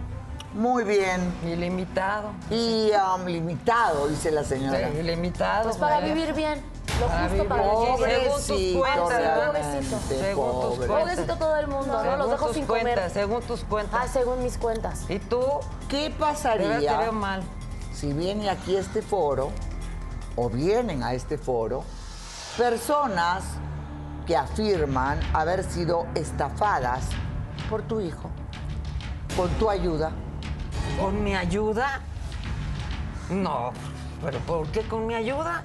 [0.53, 1.21] Muy bien.
[1.45, 2.31] Ilimitado.
[2.49, 4.89] Y um, limitado, dice la señora.
[4.89, 5.65] Ilimitado.
[5.65, 6.61] Pues para vivir bien.
[6.99, 8.09] Lo Para justo vivir para vivir bien.
[8.09, 9.45] Según tus Pobrecito, cuentas, ¿verdad?
[9.47, 9.99] Pobrecito.
[10.07, 10.87] Según tus cuentas.
[10.99, 12.03] Pobrecito todo el mundo, ¿no?
[12.03, 13.11] Los Según dejo tus sin cuentas, comer.
[13.11, 13.99] según tus cuentas.
[14.01, 15.05] Ah, según mis cuentas.
[15.09, 15.43] ¿Y tú?
[15.87, 17.43] ¿Qué verdad te pasaría veo mal.
[17.93, 19.51] si viene aquí este foro
[20.35, 21.83] o vienen a este foro
[22.57, 23.43] personas
[24.29, 27.09] que afirman haber sido estafadas
[27.67, 28.29] por tu hijo,
[29.35, 30.11] con tu ayuda?
[30.99, 32.01] ¿Con mi ayuda?
[33.31, 33.71] No,
[34.23, 35.63] pero ¿por qué con mi ayuda?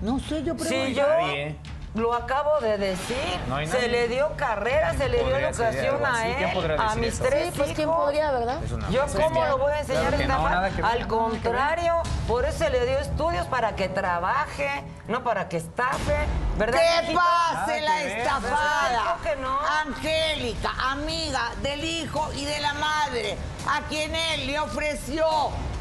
[0.00, 0.86] No sé, yo pregunto.
[0.86, 1.56] Si yo nadie.
[1.94, 3.16] Lo acabo de decir,
[3.48, 6.32] No hay se le dio carrera, se le dio educación a así.
[6.34, 7.24] ¿Quién él, podrá a mis eso?
[7.24, 7.96] tres Sí, pues quién hijos.
[8.04, 8.60] podría, ¿verdad?
[8.90, 12.86] Yo cómo lo voy a enseñar Claro a no, Al contrario, por eso se le
[12.86, 16.16] dio estudios para que trabaje, no para que estafe,
[16.56, 16.80] ¿verdad?
[16.80, 18.88] ¡Que pase la que estafada!
[18.88, 19.58] Claro que no.
[19.60, 23.36] Angélica, amiga del hijo y de la madre,
[23.68, 25.26] a quien él le ofreció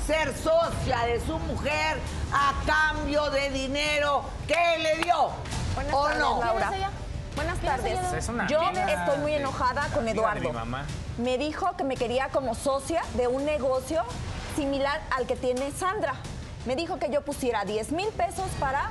[0.06, 1.98] ser socia de su mujer
[2.34, 5.30] a cambio de dinero que él le dio.
[5.76, 6.40] Buenas ¿O tardes, no?
[6.44, 6.72] Laura.
[7.36, 8.00] Buenas ¿Quién es tardes.
[8.00, 8.18] ella?
[8.18, 10.42] Es una Yo estoy muy enojada con Eduardo.
[10.42, 10.86] mi mamá.
[11.18, 14.04] Me dijo que me quería como socia de un negocio
[14.56, 16.14] similar al que tiene Sandra.
[16.66, 18.90] Me dijo que yo pusiera 10 mil pesos para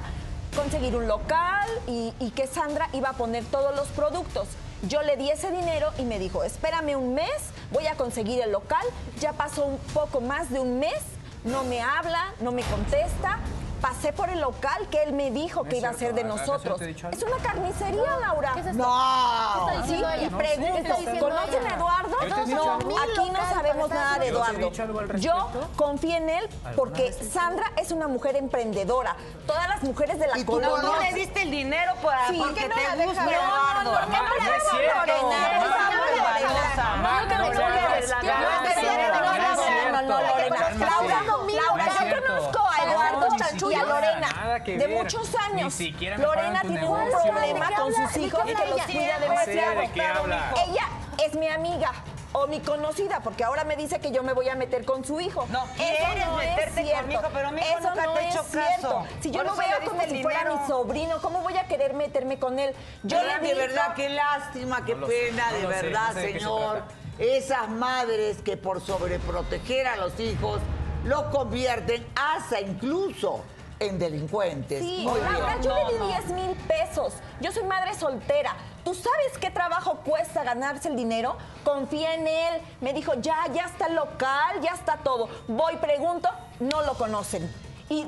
[0.57, 4.49] conseguir un local y, y que Sandra iba a poner todos los productos.
[4.83, 7.31] Yo le di ese dinero y me dijo, espérame un mes,
[7.71, 8.85] voy a conseguir el local.
[9.21, 11.01] Ya pasó un poco más de un mes,
[11.45, 13.39] no me habla, no me contesta.
[13.81, 16.53] Pasé por el local que él me dijo que iba a ser de cierto, ¿acaso
[16.53, 16.79] nosotros.
[16.79, 16.91] te?
[16.91, 18.51] Es una carnicería, Laura.
[18.55, 18.83] ¿Qué es esto?
[18.83, 19.67] No.
[19.69, 22.17] ¿Qué está Sí, diciendo pregunto, ¿Qué está diciendo ¿conocen a Eduardo?
[22.21, 25.17] ¿Yo te No, aquí no sabemos nada de ¿Yo te Eduardo.
[25.17, 29.17] Yo confío en él porque Sandra es una mujer emprendedora.
[29.47, 32.53] Todas las mujeres de la ¿Y tú no le diste el dinero para Sí, porque
[32.53, 33.43] ¿por qué no te la gusta dejas?
[33.43, 33.83] Eduardo.
[33.85, 34.97] No, no, no, Mamá, no es cierto.
[34.99, 36.85] Lorena, eres Mamá, muy no, valerosa.
[36.97, 39.21] Mamá, No, que me no, expliques, no, que no, no, no, que es no, cierto,
[39.21, 39.91] no, no es no, cierto.
[39.91, 40.57] No, no, Lorena.
[40.57, 40.85] Cálmate.
[40.85, 42.27] Laura, Laura, No es yo cierto.
[42.27, 45.03] conozco a No, Eduardo ni y a siquiera, Lorena nada que de ver.
[45.03, 45.75] muchos Ni años.
[45.75, 48.63] siquiera me Lorena tiene un problema ¿De qué con sus ¿De qué hijos que los
[48.75, 48.87] ella?
[48.87, 49.81] cuida No demasiado.
[49.81, 50.55] de qué habla.
[50.69, 50.89] Ella
[51.25, 51.93] es mi amiga
[52.33, 55.21] o mi conocida, porque ahora me dice que yo me voy a meter con su
[55.21, 55.47] hijo.
[55.51, 58.83] No, quieres meterte conmigo, pero mi hijo Eso nunca no te es hecho cierto.
[58.89, 59.05] caso.
[59.21, 62.39] Si yo lo eso veo como si fuera mi sobrino, ¿cómo voy a querer meterme
[62.39, 62.73] con él?
[63.03, 66.09] Yo Ay, le de verdad, qué lástima, qué No sé, pena, no de sé, verdad,
[66.09, 66.83] no sé señor.
[67.19, 70.61] Esas madres que por sobreproteger a los hijos
[71.05, 73.43] los convierten hasta incluso
[73.81, 74.81] en delincuentes.
[74.81, 75.33] Sí, Muy bien.
[75.33, 77.15] Laura, yo le di 10 mil pesos.
[77.41, 78.55] Yo soy madre soltera.
[78.85, 81.37] ¿Tú sabes qué trabajo cuesta ganarse el dinero?
[81.65, 82.61] Confía en él.
[82.81, 85.29] Me dijo, ya, ya está el local, ya está todo.
[85.49, 86.29] Voy, pregunto,
[86.61, 87.51] no lo conocen.
[87.89, 88.07] Y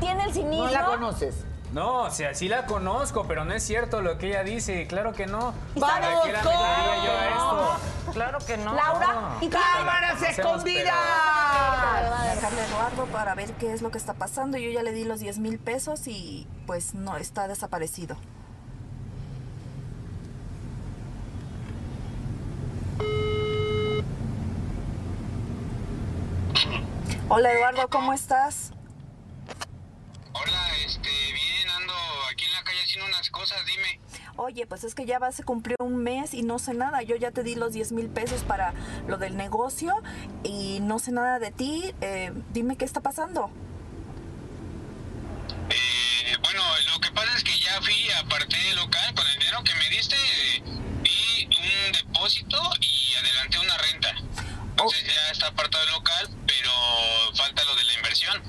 [0.00, 0.66] tiene el cinismo.
[0.66, 1.44] No la conoces.
[1.74, 4.86] No, o sea, sí la conozco, pero no es cierto lo que ella dice.
[4.86, 5.52] Claro que no.
[5.74, 8.12] ¡Vamos, ¿Para qué la con- metería yo a esto?
[8.12, 8.74] Claro que no.
[8.74, 10.94] Laura, tú ¡Cámaras escondidas!
[12.28, 14.56] marcarle a Eduardo para ver qué es lo que está pasando.
[14.56, 18.16] Yo ya le di los 10 mil pesos y pues no, está desaparecido.
[27.28, 28.70] Hola Eduardo, ¿cómo estás?
[30.32, 31.94] Hola, este, bien, ando
[32.30, 34.00] aquí en la calle haciendo unas cosas, dime.
[34.36, 37.02] Oye, pues es que ya va, se cumplió un mes y no sé nada.
[37.02, 38.72] Yo ya te di los 10 mil pesos para
[39.06, 39.94] lo del negocio
[40.42, 41.94] y no sé nada de ti.
[42.00, 43.50] Eh, dime qué está pasando.
[45.68, 49.62] Eh, bueno, lo que pasa es que ya fui, aparté el local con el dinero
[49.62, 50.16] que me diste,
[50.56, 50.62] eh,
[51.04, 51.48] di
[51.86, 54.14] un depósito y adelanté una renta.
[54.70, 56.30] Entonces ya está apartado el local,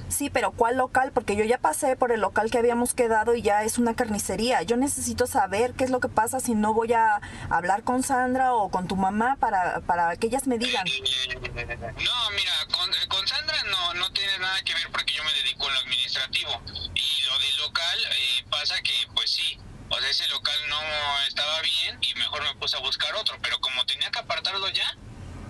[0.10, 1.12] Sí, pero ¿cuál local?
[1.14, 4.62] Porque yo ya pasé por el local que habíamos quedado y ya es una carnicería.
[4.64, 8.54] Yo necesito saber qué es lo que pasa si no voy a hablar con Sandra
[8.54, 10.86] o con tu mamá para, para que ellas me digan.
[10.86, 15.34] No, mira, con, eh, con Sandra no, no tiene nada que ver porque yo me
[15.34, 16.62] dedico a lo administrativo.
[16.94, 20.80] Y lo del local eh, pasa que, pues sí, o sea, ese local no
[21.28, 23.38] estaba bien y mejor me puse a buscar otro.
[23.42, 24.96] Pero como tenía que apartarlo ya,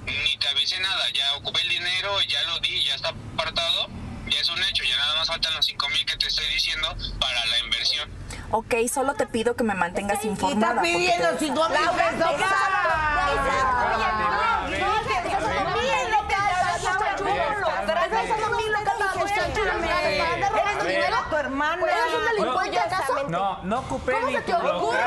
[0.05, 1.09] ni te avisé nada.
[1.11, 3.89] Ya ocupé el dinero, ya lo di, ya está apartado.
[4.29, 6.95] Ya es un hecho, ya nada más faltan los 5 mil que te estoy diciendo
[7.19, 8.09] para la inversión.
[8.51, 10.71] Ok, solo te pido que me mantengas informada.
[10.71, 13.35] está pidiendo te- 5 mil pesos.
[20.85, 21.81] Eres tu hermana.
[21.85, 22.79] ¿Eres un delincuente
[23.29, 24.99] No, no ocupé ¿Cómo ni se te ocurre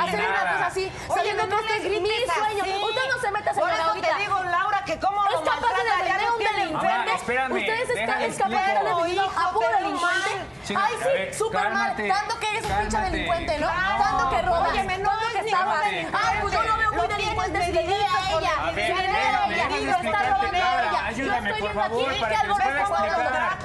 [0.00, 0.92] hacer una cosa así?
[1.08, 2.62] Oye, sabiendo no que este le es mi grites sueño.
[2.62, 2.84] así.
[2.84, 4.08] Usted no se meta, Por señora, eso ahorita.
[4.08, 6.98] te digo, Laura, que cómo Es lo capaz de maltrata, ya no un tiene delincuente.
[6.98, 10.30] Mamá, espérame, Usted es, déjale es capaz de a puro delincuente.
[10.68, 11.96] Ay, a sí, ver, súper mal.
[11.96, 13.66] Tanto que eres un pinche delincuente, ¿no?
[13.68, 14.74] Tanto que robas.
[14.74, 15.84] No tanto que estabas.
[15.84, 18.52] Ay, pues yo lo veo muy delincuente si le a por ella.
[18.56, 21.06] la A ver, a ella.
[21.06, 23.58] ayúdame, estoy por viendo aquí favor, que para que pueda explicar.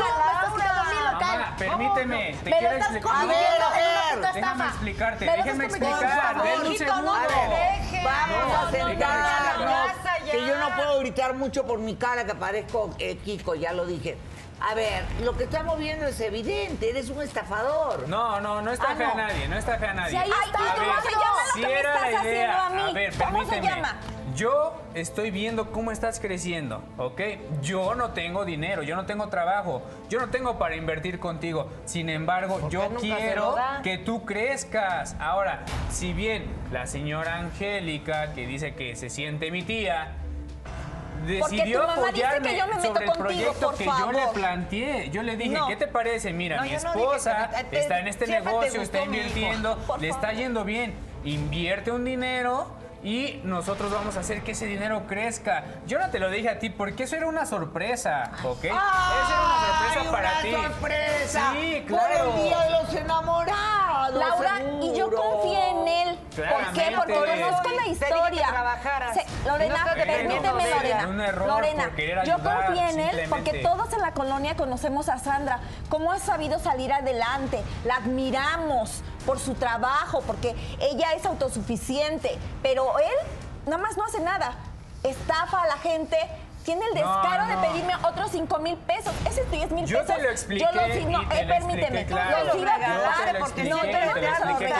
[1.57, 3.11] Permíteme, te quiero explicar.
[3.15, 3.35] A ver,
[4.25, 7.11] a Déjame explicarte, déjame explicar, denme un segundo.
[8.03, 9.91] Vamos No, a no, sentarnos.
[10.31, 13.85] que yo no puedo gritar mucho por mi cara, que parezco eh, Kiko, ya lo
[13.85, 14.17] dije.
[14.61, 18.09] A ver, lo que estamos viendo es evidente, eres un estafador.
[18.09, 19.15] No, no, no está Ah, no.
[19.15, 20.11] nadie, no está fea nadie.
[20.11, 22.69] Si ahí está, a ¿cómo se llama lo si que me estás la haciendo a
[22.69, 22.81] mí?
[22.81, 23.95] a ver, ¿Cómo se llama?
[24.39, 27.19] Yo estoy viendo cómo estás creciendo, ¿ok?
[27.61, 31.67] Yo no tengo dinero, yo no tengo trabajo, yo no tengo para invertir contigo.
[31.83, 35.17] Sin embargo, yo quiero que tú crezcas.
[35.19, 40.13] Ahora, si bien la señora Angélica, que dice que se siente mi tía,
[41.27, 43.83] decidió tu mamá dice apoyarme que yo me meto sobre el contigo, proyecto por que
[43.83, 44.33] yo le favor.
[44.35, 45.09] planteé.
[45.09, 45.67] Yo le dije, No.
[45.67, 46.31] ¿qué te parece?
[46.31, 50.21] Mira, No, mi yo no dije esposa está en este negocio, está invirtiendo, le está
[50.27, 50.35] favor.
[50.37, 50.93] yendo bien.
[51.25, 55.63] Invierte un dinero y nosotros vamos a hacer que ese dinero crezca.
[55.87, 58.65] Yo no te lo dije a ti porque eso era una sorpresa, ¿ok?
[58.65, 60.51] eso era una sorpresa ¡Ay, para una ti.
[60.51, 61.53] sorpresa!
[61.53, 62.33] Sí, Por claro.
[62.35, 65.21] el Día de los Enamorados, Laura, y yo seguro.
[65.23, 66.19] confié en él.
[66.47, 66.91] ¿Por qué?
[66.95, 68.47] Porque conozco la historia.
[69.13, 70.69] Se- Lorena, No permíteme.
[70.69, 71.31] Lorena.
[71.47, 71.91] Lorena,
[72.25, 75.59] yo confié en él porque todos en la colonia conocemos a Sandra.
[75.89, 77.61] Cómo ha sabido salir adelante.
[77.85, 82.37] La admiramos por su trabajo, porque ella es autosuficiente.
[82.61, 83.27] Pero él
[83.65, 84.53] nada más no hace nada.
[85.03, 86.17] Estafa a la gente.
[86.69, 87.61] Tiene el descaro no.
[87.61, 89.11] de pedirme otros 5 mil pesos.
[89.27, 90.15] Ese 10 mil Yo pesos.
[90.15, 92.05] te lo expliqué Yo los no, y te eh, permíteme.
[92.05, 92.45] claro.
[92.45, 94.73] Los iba a Yo pagar porque no te lo expliqué.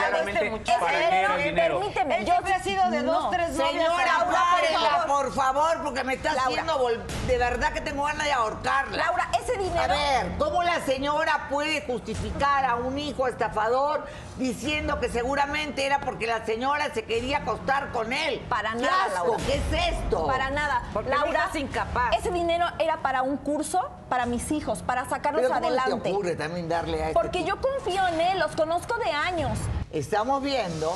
[1.52, 3.56] Permíteme, yo siempre ha sido de dos, tres.
[3.56, 5.06] Señora, párela, favor.
[5.08, 6.90] por favor, porque me está haciendo
[7.26, 8.96] de verdad que tengo ganas de ahorcarla.
[8.96, 9.80] Laura, ese dinero.
[9.82, 16.00] A ver, ¿cómo la señora puede justificar a un hijo estafador diciendo que seguramente era
[16.00, 18.40] porque la señora se quería acostar con él?
[18.48, 19.26] Para ¡Qué nada, asco!
[19.26, 19.44] Laura.
[19.44, 20.26] ¿Qué es esto?
[20.26, 20.82] Para nada.
[21.06, 21.79] Laura, hija
[22.18, 26.00] Ese dinero era para un curso para mis hijos, para sacarlos Pero ¿cómo adelante.
[26.00, 27.50] te ocurre también darle a este Porque tipo?
[27.50, 29.58] yo confío en él, los conozco de años.
[29.90, 30.92] Estamos viendo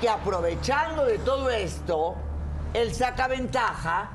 [0.00, 2.14] que aprovechando de todo esto,
[2.74, 4.10] él saca ventaja,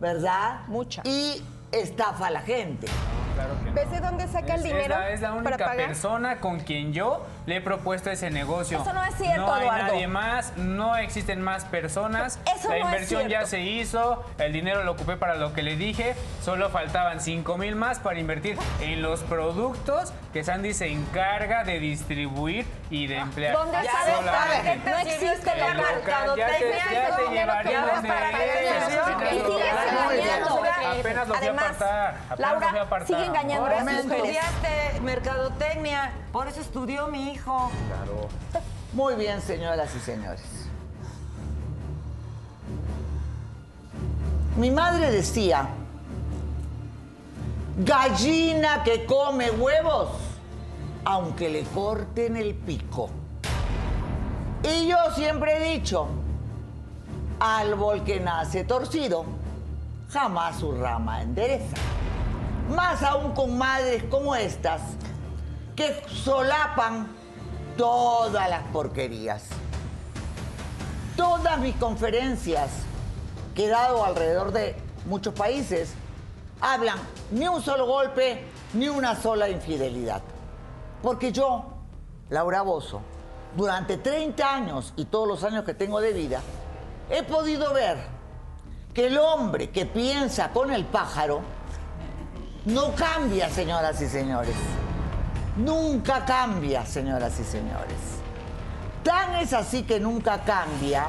[0.00, 0.60] ¿verdad?
[0.66, 1.02] Mucha.
[1.04, 2.86] Y estafa a la gente.
[3.34, 3.74] Claro que no.
[3.74, 4.82] ¿Ves de dónde saca el dinero?
[4.82, 5.86] Es la, es la para única pagar?
[5.86, 8.82] persona con quien yo le he propuesto ese negocio.
[8.82, 9.86] Eso no es cierto, No hay Eduardo.
[9.86, 12.38] nadie más, no existen más personas.
[12.54, 15.62] Eso la no es inversión ya se hizo, el dinero lo ocupé para lo que
[15.62, 20.88] le dije, solo faltaban 5 mil más para invertir en los productos que Sandy se
[20.88, 23.54] encarga de distribuir y de emplear.
[23.56, 24.84] ¿Dónde Ya sabes?
[24.84, 25.76] No existe local.
[25.76, 29.60] local ya te, ya te donde para Y sigues bien.
[30.10, 30.62] engañando.
[30.98, 32.14] Apenas los fui a Además, apartar.
[32.30, 33.06] Apenas Laura, fui a apartar.
[33.06, 34.24] sigue engañando Por a eso las mujeres.
[34.36, 37.70] estudiaste mercadotecnia, por eso estudió mi hijo.
[38.92, 40.42] Muy bien, señoras y señores.
[44.56, 45.68] Mi madre decía,
[47.78, 50.08] gallina que come huevos,
[51.04, 53.10] aunque le corten el pico.
[54.62, 56.08] Y yo siempre he dicho,
[57.38, 59.24] árbol que nace torcido,
[60.12, 61.76] jamás su rama endereza.
[62.68, 64.82] Más aún con madres como estas,
[65.74, 67.08] que solapan
[67.76, 69.44] todas las porquerías.
[71.16, 72.70] Todas mis conferencias
[73.54, 75.94] que he dado alrededor de muchos países
[76.60, 76.98] hablan
[77.30, 78.44] ni un solo golpe,
[78.74, 80.22] ni una sola infidelidad.
[81.02, 81.64] Porque yo,
[82.28, 83.00] Laura Bozo,
[83.56, 86.40] durante 30 años y todos los años que tengo de vida,
[87.10, 88.19] he podido ver
[88.94, 91.42] que el hombre que piensa con el pájaro
[92.64, 94.54] no cambia, señoras y señores.
[95.56, 97.96] Nunca cambia, señoras y señores.
[99.02, 101.08] Tan es así que nunca cambia.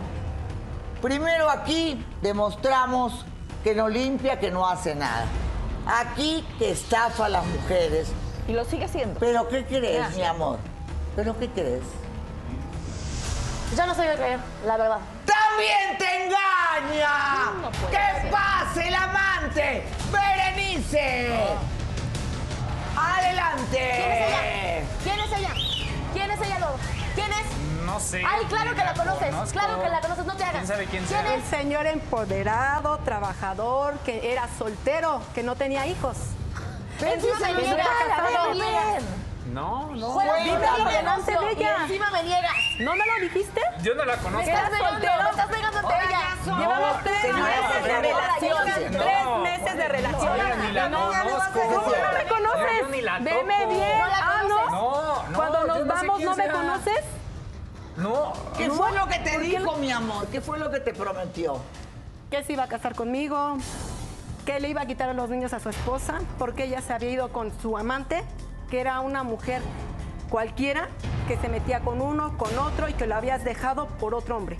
[1.01, 3.25] Primero aquí demostramos
[3.63, 5.25] que no limpia, que no hace nada.
[5.85, 8.09] Aquí que estafa a las mujeres.
[8.47, 9.19] Y lo sigue siendo.
[9.19, 10.59] Pero ¿qué crees, mi amor?
[11.15, 11.83] ¿Pero qué crees?
[13.75, 14.99] Ya no soy de creer, la verdad.
[15.51, 17.51] ¡También te engaña!
[17.61, 18.31] No ¡Que ser.
[18.31, 19.83] pase el amante!
[20.11, 21.29] ¡Berenice!
[22.95, 24.83] ¡Adelante!
[25.03, 25.51] ¿Quién es ella?
[25.51, 25.53] ¿Quién es ella?
[26.13, 26.75] ¿Quién es ella, Lobo?
[27.15, 27.83] ¿Quién es?
[27.85, 28.23] No sé.
[28.25, 29.59] Ay, claro que la conoces, conozco.
[29.59, 30.55] claro que la conoces, no te hagas.
[30.55, 31.35] ¿Quién sabe quién ¿Quién sea?
[31.35, 31.43] es?
[31.43, 36.17] Un señor empoderado, trabajador, que era soltero, que no tenía hijos.
[37.01, 37.85] Ven, sí, señora,
[38.53, 39.20] bien.
[39.51, 40.11] No, no.
[40.13, 40.77] Fuera, Cuéntame.
[40.77, 41.75] dímelo delante de Y ella.
[41.81, 42.51] encima me niegas.
[42.79, 43.61] ¿No me lo dijiste?
[43.83, 44.49] Yo no la conozco.
[44.49, 46.21] estás me estás negando ante ella.
[46.45, 48.91] Llevamos tres meses de relación.
[48.93, 48.99] no.
[49.03, 50.31] Tres meses de relación.
[50.31, 51.59] Oiga, ni la No, conozco.
[51.61, 53.23] ¿Cómo no me conoces?
[53.23, 54.01] Veme bien.
[54.13, 54.69] Ah, no.
[54.69, 55.37] No, no.
[55.37, 57.03] Cuando nos vamos, ¿no me conoces?
[57.97, 58.33] No.
[58.57, 60.27] ¿Qué fue lo que te dijo, mi amor?
[60.27, 61.59] ¿Qué fue lo que te prometió?
[62.29, 63.57] Que se iba a casar conmigo,
[64.45, 67.09] que le iba a quitar a los niños a su esposa, porque ella se había
[67.09, 68.23] ido con su amante,
[68.71, 69.61] que era una mujer
[70.29, 70.87] cualquiera,
[71.27, 74.57] que se metía con uno, con otro y que lo habías dejado por otro hombre.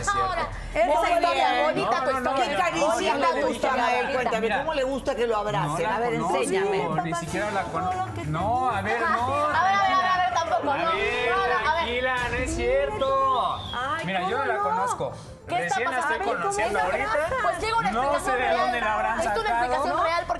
[0.00, 0.08] es.
[0.08, 2.64] Ahora, Esa esa historia historia No, bonita tu no, no, historia.
[2.72, 4.06] ¿Qué no, Bonita le tu gustan historia, a él?
[4.06, 4.30] bonita.
[4.30, 4.58] Cuéntame.
[4.58, 5.82] ¿cómo le gusta que lo No abracen?
[5.82, 6.88] la a ver, enséñame.
[7.04, 7.96] Ni siquiera la conozco.
[8.26, 9.34] No, a ver, no.
[9.34, 10.84] A ver, a ver, a ver, a ver, tampoco, A no.
[10.96, 11.74] ver, No, no, a ver.
[11.74, 13.56] tranquila, no es cierto.
[13.74, 14.62] Ay, Mira, yo no ¿cómo la no?
[14.62, 15.12] conozco.
[15.46, 16.14] ¿Qué está Recién la pasando?
[16.14, 16.84] estoy A ver, ¿cómo conociendo es?
[16.84, 17.36] ahorita.
[17.42, 19.54] Pues llega una No explicación sé de dónde la habrán Es una sacado.
[19.54, 19.93] explicación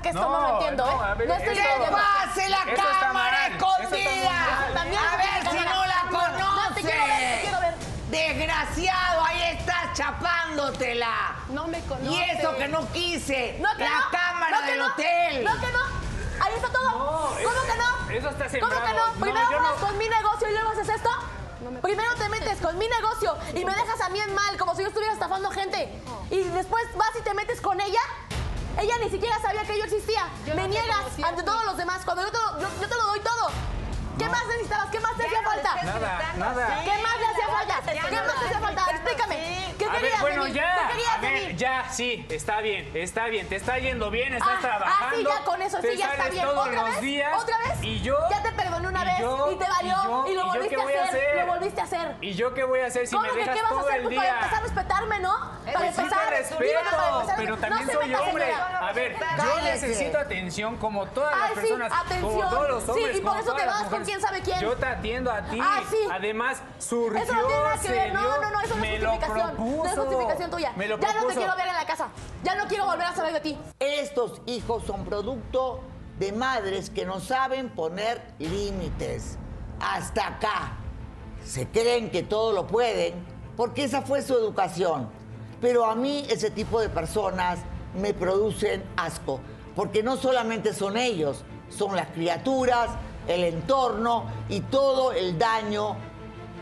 [0.05, 1.15] porque esto no, lo entiendo, no, ¿eh?
[1.17, 4.31] ver, no estoy ¡Que pase la cámara escondida!
[4.31, 4.73] mal.
[4.73, 5.73] También A ver si cámara.
[5.73, 6.03] no la
[6.37, 7.73] No, te quiero ver, te quiero ver.
[7.73, 8.09] conoces.
[8.11, 11.35] Desgraciado, ahí estás chapándotela.
[11.49, 12.11] No me conoces.
[12.11, 13.57] Y eso que no quise.
[13.59, 14.11] No, que la no.
[14.11, 14.85] cámara No, que del no.
[14.87, 15.43] hotel.
[15.43, 16.45] No, que no.
[16.45, 16.89] Ahí está todo.
[16.91, 18.11] No, ¿Cómo eso- que no?
[18.11, 18.85] eso está ¿Cómo sembrado.
[18.85, 19.05] que no?
[19.07, 21.09] No, Primero no- juegas con mi negocio y luego haces esto.
[21.81, 24.81] Primero te metes con mi negocio y me dejas a mí en mal, como si
[24.83, 25.99] yo estuviera estafando gente.
[26.29, 27.99] Y después vas y te metes con ella.
[28.79, 30.27] Ella ni siquiera sabía que yo existía.
[30.55, 33.19] me niegas ante todos los demás cuando yo te lo, yo, yo te lo doy
[33.21, 33.49] todo.
[34.17, 34.89] ¿Qué más necesitabas?
[34.91, 35.75] ¿Qué más te hacía falta?
[35.83, 36.81] Nada, nada.
[36.85, 37.81] ¿Qué más le hacía falta?
[37.91, 38.85] ¿Qué más te hacía falta?
[38.91, 39.75] Explícame.
[39.77, 40.55] ¿Qué A ver, querías bueno, de mí?
[40.55, 40.75] ya.
[40.87, 41.57] ¿Qué querías A de ver, mí?
[41.57, 43.49] ya, sí, está bien, está bien.
[43.49, 45.05] Te está yendo bien, estás Ah, trabajando.
[45.05, 46.45] Ah, sí, ya con eso, sí, ya está bien.
[46.45, 47.01] todos ¿Otra los vez?
[47.01, 47.41] días.
[47.43, 47.83] ¿Otra vez?
[47.83, 48.17] Y yo.
[48.29, 48.51] Ya te
[48.95, 51.19] una vez yo, y te valió yo, y, lo volviste qué a voy a hacer.
[51.21, 51.45] hacer?
[51.45, 52.15] Lo volviste a hacer.
[52.21, 54.03] ¿Y yo qué voy a hacer si ¿Cómo me que dejas qué vas a hacer?
[54.03, 55.33] Pues para empezar a respetarme, ¿no?
[55.65, 56.05] Para sí empezar.
[56.05, 56.79] te Dime, para respeto,
[57.19, 58.45] empezar, pero no también soy meta, hombre.
[58.45, 58.87] señora.
[58.87, 62.49] A ver, yo necesito atención como todas las Ay, sí, personas, como atención.
[62.49, 63.17] todos los Sí, hombres.
[63.17, 64.59] y por eso te vas con quién sabe quién.
[64.59, 65.59] Yo te atiendo a ti.
[65.61, 65.97] Ah, sí.
[66.11, 68.13] Además, surgió, Eso no tiene nada que se ver.
[68.13, 69.55] No, dio, no, no, eso no me es lo justificación.
[69.57, 70.71] No es justificación tuya.
[70.75, 72.07] Me lo ya no te quiero ver en la casa.
[72.43, 73.57] Ya no quiero volver a saber de ti.
[73.79, 75.81] Estos hijos son producto
[76.19, 79.37] de madres que no saben poner límites.
[79.79, 80.77] Hasta acá.
[81.43, 83.13] Se creen que todo lo pueden
[83.55, 85.09] porque esa fue su educación.
[85.61, 87.59] Pero a mí ese tipo de personas
[87.99, 89.39] me producen asco.
[89.75, 92.89] Porque no solamente son ellos, son las criaturas,
[93.27, 95.95] el entorno y todo el daño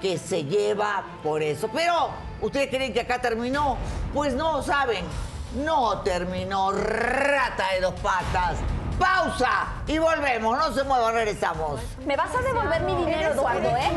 [0.02, 1.70] que se lleva por eso.
[1.72, 2.10] Pero,
[2.42, 3.78] ¿ustedes creen que acá terminó?
[4.14, 5.06] Pues no, ¿saben?
[5.64, 8.58] No terminó, rata de dos patas.
[9.00, 11.82] Pausa y volvemos, no se muevan, regresamos.
[12.06, 13.92] Me vas a devolver mi dinero, Eduardo, ¿eh?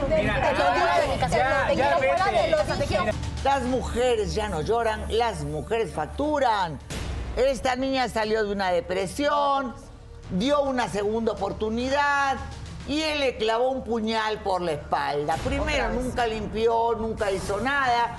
[3.44, 6.78] Las mujeres ya no lloran, las mujeres facturan.
[7.36, 9.74] Esta niña salió de una depresión,
[10.30, 12.36] dio una segunda oportunidad
[12.88, 15.36] y él le clavó un puñal por la espalda.
[15.44, 18.16] Primero nunca limpió, nunca hizo nada.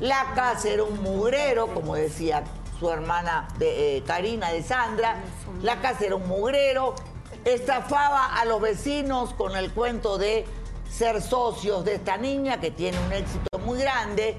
[0.00, 2.42] La casa era un mugrero, como decía
[2.78, 5.16] su hermana de, eh, Karina de Sandra.
[5.62, 6.94] La casa era un mugrero.
[7.44, 10.46] Estafaba a los vecinos con el cuento de
[10.90, 14.36] ser socios de esta niña que tiene un éxito muy grande.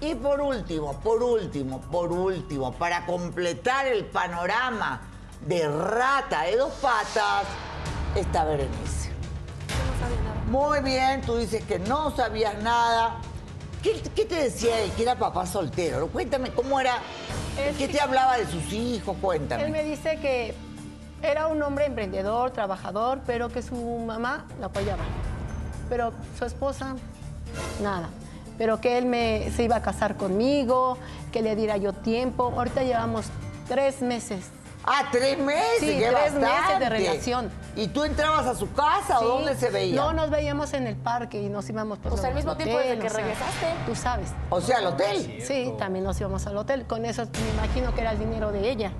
[0.00, 5.00] Y por último, por último, por último, para completar el panorama
[5.46, 7.46] de rata de dos patas,
[8.14, 9.10] está Berenice.
[10.50, 13.16] Muy bien, tú dices que no sabías nada.
[13.82, 14.92] ¿Qué, qué te decía él?
[14.92, 16.08] Que era papá soltero.
[16.08, 16.98] Cuéntame, ¿cómo era?
[17.58, 19.14] Es ¿Qué que- te hablaba de sus hijos?
[19.16, 19.68] Él Cuéntame.
[19.68, 20.54] me dice que
[21.22, 25.02] era un hombre emprendedor, trabajador, pero que su mamá la apoyaba.
[25.88, 26.96] Pero su esposa,
[27.82, 28.08] nada.
[28.58, 30.98] Pero que él me, se iba a casar conmigo,
[31.32, 32.52] que le diera yo tiempo.
[32.56, 33.26] Ahorita llevamos
[33.68, 34.46] tres meses.
[34.86, 35.80] Ah, tres meses.
[35.80, 36.88] Sí, qué tres meses de bastante.
[36.88, 37.50] relación.
[37.74, 39.96] ¿Y tú entrabas a su casa o dónde se veía?
[39.96, 42.78] No, nos veíamos en el parque y nos íbamos pues, Pues al al mismo tiempo
[42.78, 43.66] desde que o sea, regresaste.
[43.84, 44.28] Tú sabes.
[44.48, 45.42] O sea, al hotel.
[45.44, 46.86] Sí, también nos íbamos al hotel.
[46.86, 48.92] Con eso me imagino que era el dinero de ella.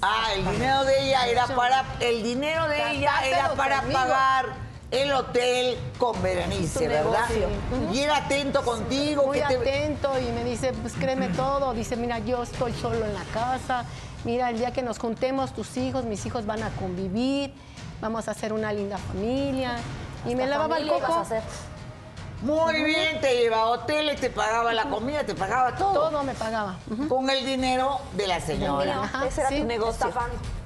[0.00, 1.84] Ah, el dinero de ella era para.
[2.00, 4.46] El dinero de ella era para pagar
[4.90, 7.24] el hotel con Berenice, ¿verdad?
[7.92, 9.24] Y era atento contigo.
[9.26, 11.72] Muy que te- atento y me dice, pues créeme todo.
[11.72, 13.84] Dice, mira, yo estoy solo en la casa.
[14.24, 17.52] Mira, el día que nos juntemos, tus hijos, mis hijos van a convivir.
[18.00, 19.76] Vamos a hacer una linda familia.
[20.28, 21.18] Y me lavaba el ibas a coco.
[21.20, 21.42] hacer.
[22.42, 25.92] Muy bien, te llevaba a hoteles, te pagaba la comida, te pagaba todo.
[26.10, 26.76] Todo me pagaba.
[27.08, 29.04] Con el dinero de la señora.
[29.04, 29.60] Ajá, Ese era sí.
[29.60, 30.12] tu negocio.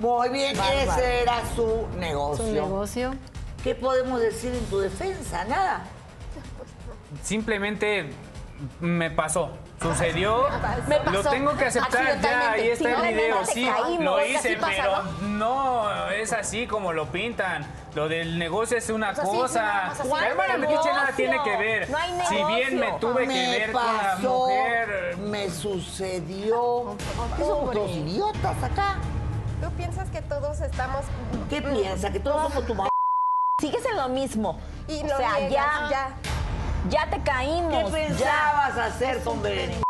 [0.00, 0.92] Muy bien, Bárbaro.
[0.92, 2.46] ese era su negocio.
[2.46, 3.14] Su negocio.
[3.62, 5.44] ¿Qué podemos decir en tu defensa?
[5.44, 5.84] Nada.
[7.22, 8.10] Simplemente
[8.80, 9.50] me pasó.
[9.80, 10.46] Sucedió.
[10.88, 11.10] Me pasó.
[11.10, 12.52] Lo tengo que aceptar ya.
[12.52, 13.46] Ahí está el no, video.
[13.46, 17.66] Sí, caímos, lo hice, pasa, pero no, es así como lo pintan.
[17.94, 19.60] Lo del negocio es una O sea, sí, sí, cosa.
[20.04, 21.90] nada hermana Metiche tiene que ver.
[21.90, 25.16] No hay si bien me tuve que ver con la pasó, mujer.
[25.18, 26.96] me sucedió.
[27.36, 28.96] ¿Qué somos todos idiotas acá?
[29.62, 31.06] ¿Tú piensas que todos estamos...
[31.48, 32.10] ¿Qué piensa?
[32.10, 32.90] ¿Que todos somos tu mamá?
[33.60, 34.58] Sigues en lo mismo.
[34.86, 36.16] Y o sea, niegas, ya, ya.
[36.88, 37.92] Ya te caímos.
[37.92, 38.08] ¿Qué ya.
[38.08, 39.82] pensabas hacer con Berenice?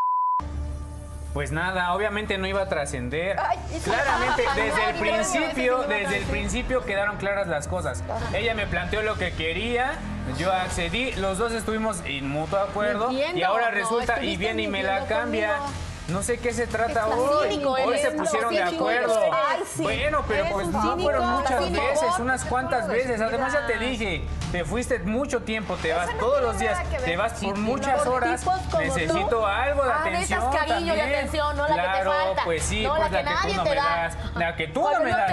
[1.36, 3.36] Pues nada, obviamente no iba a trascender.
[3.84, 8.02] Claramente, desde el principio, desde el principio quedaron claras las cosas.
[8.32, 9.98] Ella me planteó lo que quería,
[10.38, 14.82] yo accedí, los dos estuvimos en mutuo acuerdo y ahora resulta y viene y me
[14.82, 15.58] la cambia.
[16.08, 17.48] No sé qué se trata hoy.
[17.50, 19.18] cínico, Hoy se eres pusieron de acuerdo.
[19.32, 19.82] Ay, sí.
[19.82, 21.82] Bueno, pero pues no cínico, fueron muchas cínico.
[21.84, 23.20] veces, unas cuantas veces.
[23.20, 26.98] Además ya te dije, te fuiste mucho tiempo, te vas no todos los días, que
[26.98, 28.44] te vas Sí, por sí, muchas por horas.
[28.78, 29.44] Necesito tú.
[29.46, 31.18] algo de atención necesitas cariño y también.
[31.18, 32.44] atención, no la que te claro, falta.
[32.44, 33.82] pues sí, No, pues la la que que, tú nadie no te me da.
[33.84, 34.16] das.
[34.36, 35.30] La que tú Cuando no me das.
[35.30, 35.32] y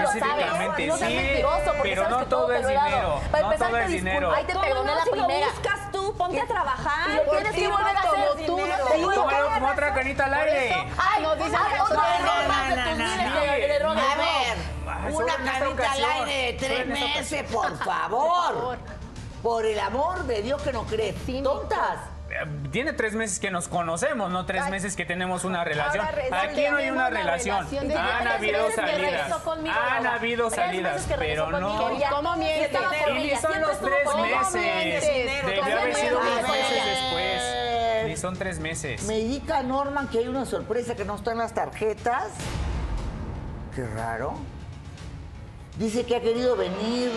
[0.00, 1.42] específicamente, sí.
[1.44, 3.20] porque pero no que todo es dinero.
[3.30, 4.32] Para No empezar, todo es dinero.
[4.34, 5.46] Ay, te ¿Cómo perdoné la primera.
[6.16, 7.10] Ponte a trabajar.
[7.10, 8.46] Lo tienes que volver a hacer.
[8.46, 10.74] Tú no como otra canita al aire.
[10.98, 12.26] Ay, No, dicen ay, que otra son-.
[13.98, 14.56] A ver,
[15.12, 18.78] una carita al aire de tres meses, por favor.
[19.42, 21.14] Por el amor de Dios que no crees.
[21.42, 22.15] Tontas.
[22.70, 26.04] Tiene tres meses que nos conocemos, no tres meses que tenemos una relación.
[26.32, 27.58] Aquí no hay una una relación.
[27.58, 29.32] Han tres habido salidas.
[29.96, 31.76] Han habido Tres salidas, meses que regresó pero no.
[32.10, 35.44] ¿Cómo Y por Y son los tres meses.
[35.46, 38.06] Debió ¿Cómo haber sido unos meses después.
[38.06, 39.02] Ni son tres meses.
[39.04, 42.28] Me indica Norman que hay una sorpresa que no está en las tarjetas.
[43.74, 44.34] Qué raro.
[45.78, 47.10] Dice que ha querido venir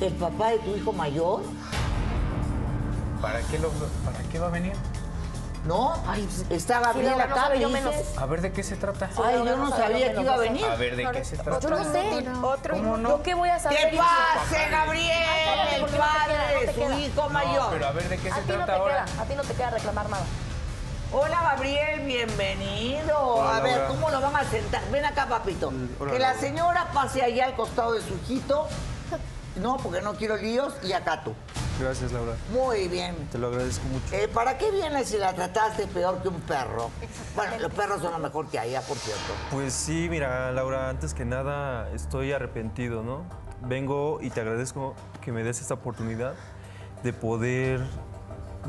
[0.00, 1.42] el papá de tu hijo mayor.
[3.22, 3.70] ¿Para qué, lo,
[4.04, 4.72] ¿Para qué va a venir?
[5.64, 5.94] ¿No?
[6.50, 7.80] Está Gabriel Laura, no acá, me yo dice.
[7.80, 7.94] menos.
[8.18, 9.08] A ver, ¿de qué se trata?
[9.24, 10.64] Ay, yo no sabía que iba a venir.
[10.64, 11.60] A ver, ¿de qué se trata?
[11.60, 12.28] Yo no sé.
[12.42, 13.08] Otro ¿Cómo no?
[13.10, 13.78] ¿Yo qué voy a saber?
[13.90, 14.04] ¿Qué hijo?
[14.04, 15.12] pase, Gabriel?
[15.12, 17.68] Ay, El ¿por qué no te padre su hijo No, mayor.
[17.70, 19.04] pero a ver, ¿de qué A se ti no te trata ahora?
[19.04, 20.24] queda, a ti no te queda reclamar nada.
[21.12, 23.18] Hola, Gabriel, bienvenido.
[23.20, 23.88] Hola, a ver, Laura.
[23.88, 24.82] ¿cómo lo van a sentar?
[24.90, 25.72] Ven acá, papito.
[26.00, 28.66] hola, que la señora pase allá al costado de su hijito.
[29.56, 30.74] No, porque no quiero líos.
[30.82, 31.34] Y acá tú.
[31.82, 32.34] Gracias, Laura.
[32.52, 33.16] Muy bien.
[33.30, 34.14] Te lo agradezco mucho.
[34.14, 36.90] Eh, ¿Para qué vienes si la trataste peor que un perro?
[37.34, 39.32] Bueno, los perros son lo mejor que hay, ah, por cierto.
[39.50, 43.24] Pues sí, mira, Laura, antes que nada estoy arrepentido, ¿no?
[43.62, 46.34] Vengo y te agradezco que me des esta oportunidad
[47.02, 47.80] de poder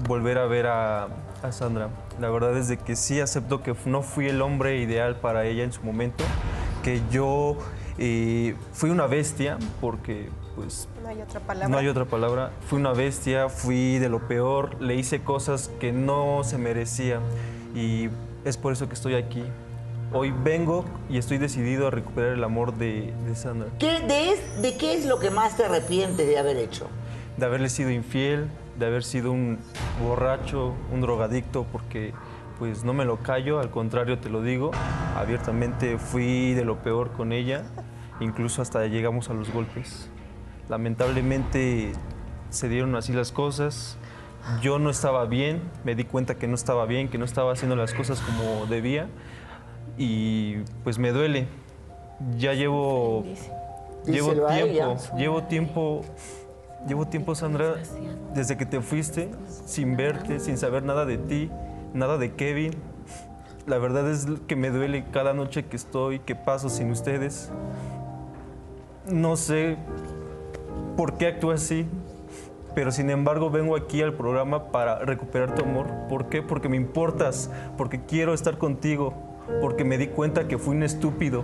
[0.08, 1.08] volver a ver a,
[1.44, 1.90] a Sandra.
[2.20, 5.64] La verdad es de que sí acepto que no fui el hombre ideal para ella
[5.64, 6.24] en su momento,
[6.84, 7.58] que yo
[7.98, 11.68] eh, fui una bestia, porque pues No hay otra palabra.
[11.70, 12.52] No hay otra palabra.
[12.68, 17.20] Fui una bestia, fui de lo peor, le hice cosas que no se merecía
[17.76, 18.10] y
[18.46, 19.44] es por eso que estoy aquí.
[20.16, 24.62] Hoy vengo y estoy decidido a recuperar el amor de, de Sandra, ¿Qué, de, es-
[24.62, 26.88] ¿De qué es lo que más te arrepientes de haber hecho?
[27.36, 28.48] de haberle sido infiel,
[28.78, 29.58] de haber sido un
[30.08, 32.14] borracho, un drogadicto, porque
[32.60, 34.70] pues no me lo callo, al contrario te lo digo,
[35.18, 37.64] abiertamente fui de lo peor con ella,
[38.20, 40.12] incluso hasta llegamos a los golpes.
[40.70, 41.94] Lamentablemente
[42.50, 43.98] se dieron así las cosas.
[44.62, 47.76] Yo no estaba bien, me di cuenta que no estaba bien, que no estaba haciendo
[47.76, 49.08] las cosas como debía
[49.98, 51.48] y pues me duele.
[52.38, 53.24] Ya llevo
[54.06, 56.02] llevo tiempo, llevo tiempo
[56.88, 57.76] llevo tiempo Sandra
[58.34, 59.30] desde que te fuiste
[59.66, 61.50] sin verte, sin saber nada de ti,
[61.94, 62.74] nada de Kevin.
[63.66, 67.50] La verdad es que me duele cada noche que estoy, que paso sin ustedes.
[69.10, 69.78] No sé
[70.96, 71.86] por qué actúo así,
[72.76, 75.88] pero sin embargo vengo aquí al programa para recuperar tu amor.
[76.10, 76.42] ¿Por qué?
[76.42, 79.14] Porque me importas, porque quiero estar contigo,
[79.62, 81.44] porque me di cuenta que fui un estúpido.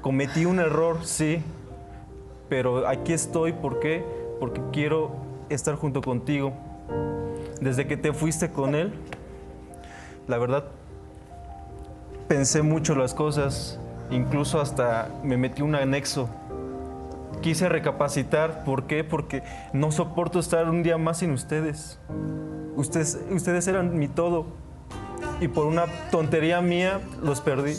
[0.00, 1.42] Cometí un error, sí,
[2.48, 4.04] pero aquí estoy, ¿por qué?
[4.38, 5.12] Porque quiero
[5.48, 6.52] estar junto contigo.
[7.60, 8.92] Desde que te fuiste con él,
[10.28, 10.64] la verdad,
[12.28, 13.78] pensé mucho las cosas,
[14.10, 16.28] incluso hasta me metí un anexo
[17.44, 18.64] quise recapacitar.
[18.64, 19.04] ¿Por qué?
[19.04, 19.42] Porque
[19.74, 21.98] no soporto estar un día más sin ustedes.
[22.74, 24.46] Ustedes, ustedes eran mi todo.
[25.42, 27.76] Y por una tontería mía los perdí.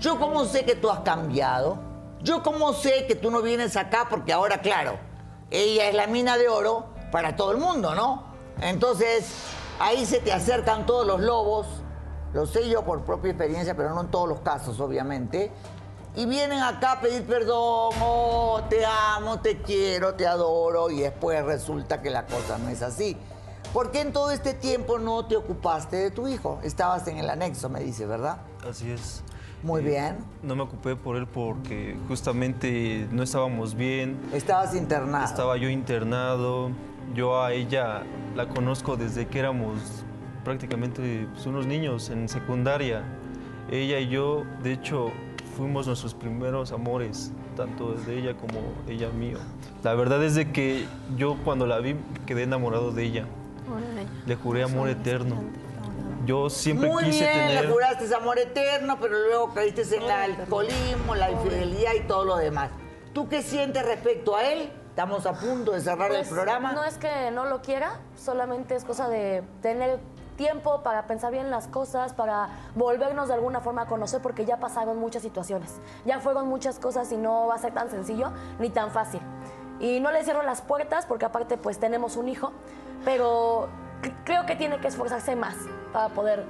[0.00, 1.78] Yo cómo sé que tú has cambiado.
[2.20, 4.98] Yo cómo sé que tú no vienes acá porque ahora, claro,
[5.50, 8.24] ella es la mina de oro para todo el mundo, ¿no?
[8.60, 9.32] Entonces,
[9.80, 11.66] ahí se te acercan todos los lobos.
[12.34, 15.52] Lo sé yo por propia experiencia, pero no en todos los casos, obviamente.
[16.16, 21.44] Y vienen acá a pedir perdón, oh, te amo, te quiero, te adoro, y después
[21.44, 23.16] resulta que la cosa no es así.
[23.72, 26.60] ¿Por qué en todo este tiempo no te ocupaste de tu hijo?
[26.62, 28.38] Estabas en el anexo, me dice, ¿verdad?
[28.68, 29.24] Así es.
[29.64, 30.18] Muy bien.
[30.42, 34.20] No me ocupé por él porque justamente no estábamos bien.
[34.32, 35.24] Estabas internado.
[35.24, 36.70] Estaba yo internado.
[37.14, 38.04] Yo a ella
[38.36, 40.04] la conozco desde que éramos
[40.44, 43.02] prácticamente pues, unos niños en secundaria.
[43.70, 45.10] Ella y yo, de hecho,
[45.54, 49.38] fuimos nuestros primeros amores, tanto de ella como ella mío.
[49.82, 50.86] La verdad es de que
[51.16, 51.96] yo cuando la vi
[52.26, 53.26] quedé enamorado de ella.
[54.26, 55.42] Le juré amor eterno.
[56.26, 57.64] Yo siempre Muy quise bien, tener...
[57.66, 62.36] le juraste amor eterno, pero luego caíste en el alcoholismo, la infidelidad y todo lo
[62.36, 62.70] demás.
[63.12, 64.70] ¿Tú qué sientes respecto a él?
[64.88, 66.72] Estamos a punto de cerrar el Pues, programa.
[66.72, 69.98] No es que no lo quiera, solamente es cosa de tener
[70.36, 74.58] tiempo para pensar bien las cosas, para volvernos de alguna forma a conocer, porque ya
[74.58, 75.80] pasaron muchas situaciones.
[76.04, 79.20] Ya fueron muchas cosas y no va a ser tan sencillo ni tan fácil.
[79.80, 82.52] Y no le cierro las puertas, porque aparte pues tenemos un hijo,
[83.04, 83.68] pero
[84.24, 85.56] creo que tiene que esforzarse más
[85.92, 86.44] para poder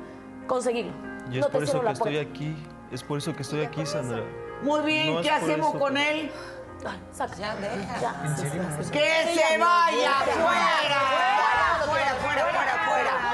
[0.47, 0.93] conseguirlo.
[1.30, 2.30] Y es No por eso que estoy puerta.
[2.30, 2.66] aquí.
[2.93, 4.22] Es por eso que estoy aquí, Sandra.
[4.62, 6.30] Muy bien, No ¿qué hacemos eso, con pero- él?
[6.87, 7.35] Ay, saca.
[7.37, 8.01] Ya, deja.
[8.01, 8.12] Ya.
[8.93, 10.12] ¡Que se vaya!
[10.24, 11.01] ¡Fuera!
[11.87, 13.34] ¡Fuera, fuera, fuera, fuera!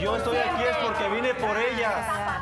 [0.00, 2.40] Si yo estoy aquí es porque vine por ella.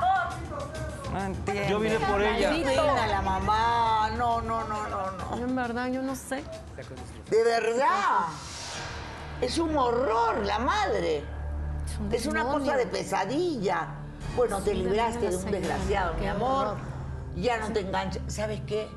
[1.12, 1.68] No entiendo.
[1.68, 2.50] Yo vine por ella.
[2.50, 4.11] Pena la mamá.
[4.16, 5.36] No, no, no, no, no.
[5.36, 6.44] En verdad, yo no sé.
[7.28, 8.26] De verdad.
[9.40, 11.24] Es un horror la madre.
[12.12, 13.88] Es una cosa de pesadilla.
[14.36, 16.76] Bueno, te libraste de un desgraciado, mi amor.
[17.34, 18.22] Ya no te enganchas.
[18.28, 18.88] ¿Sabes qué?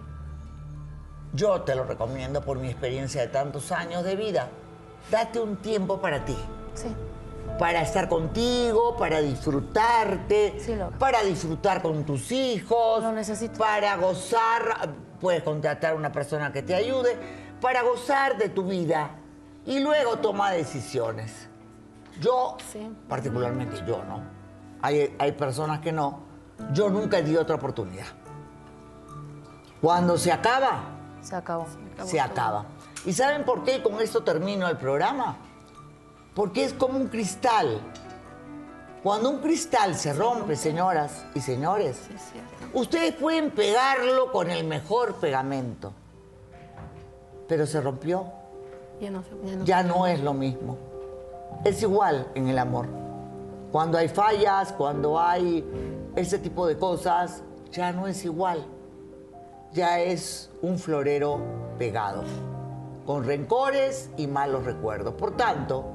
[1.34, 4.50] Yo te lo recomiendo por mi experiencia de tantos años de vida.
[5.10, 6.38] Date un tiempo para ti.
[6.76, 6.96] Sí.
[7.62, 13.60] Para estar contigo, para disfrutarte, Sí, para disfrutar con tus hijos, Lo necesito.
[13.60, 14.90] para gozar,
[15.20, 17.16] puedes contratar a una persona que te ayude,
[17.62, 19.12] para gozar de tu vida
[19.64, 21.50] y luego toma decisiones.
[22.20, 22.92] Yo, Sí.
[23.08, 24.24] particularmente yo, ¿no?
[24.82, 26.22] Hay, hay personas que no.
[26.74, 28.08] Yo nunca di otra oportunidad.
[29.80, 30.80] Cuando se acaba,
[31.22, 31.68] Se acabó.
[32.06, 32.66] se acaba.
[33.06, 33.84] ¿Y saben por qué?
[33.84, 35.38] Con esto termino el programa.
[36.34, 37.82] Porque es como un cristal.
[39.04, 41.98] Cuando un cristal se rompe, señoras y señores,
[42.74, 45.92] ustedes pueden pegarlo con el mejor pegamento.
[47.48, 48.26] Pero se rompió,
[49.02, 49.30] Ya no sé.
[49.44, 49.66] Ya no.
[49.66, 50.78] ya no es lo mismo.
[51.66, 52.88] Es igual en el amor.
[53.72, 55.66] Cuando hay fallas, cuando hay
[56.16, 58.66] ese tipo de cosas, ya no es igual.
[59.74, 61.40] Ya es un florero
[61.80, 62.24] pegado,
[63.06, 65.14] con rencores y malos recuerdos.
[65.16, 65.86] Por tanto,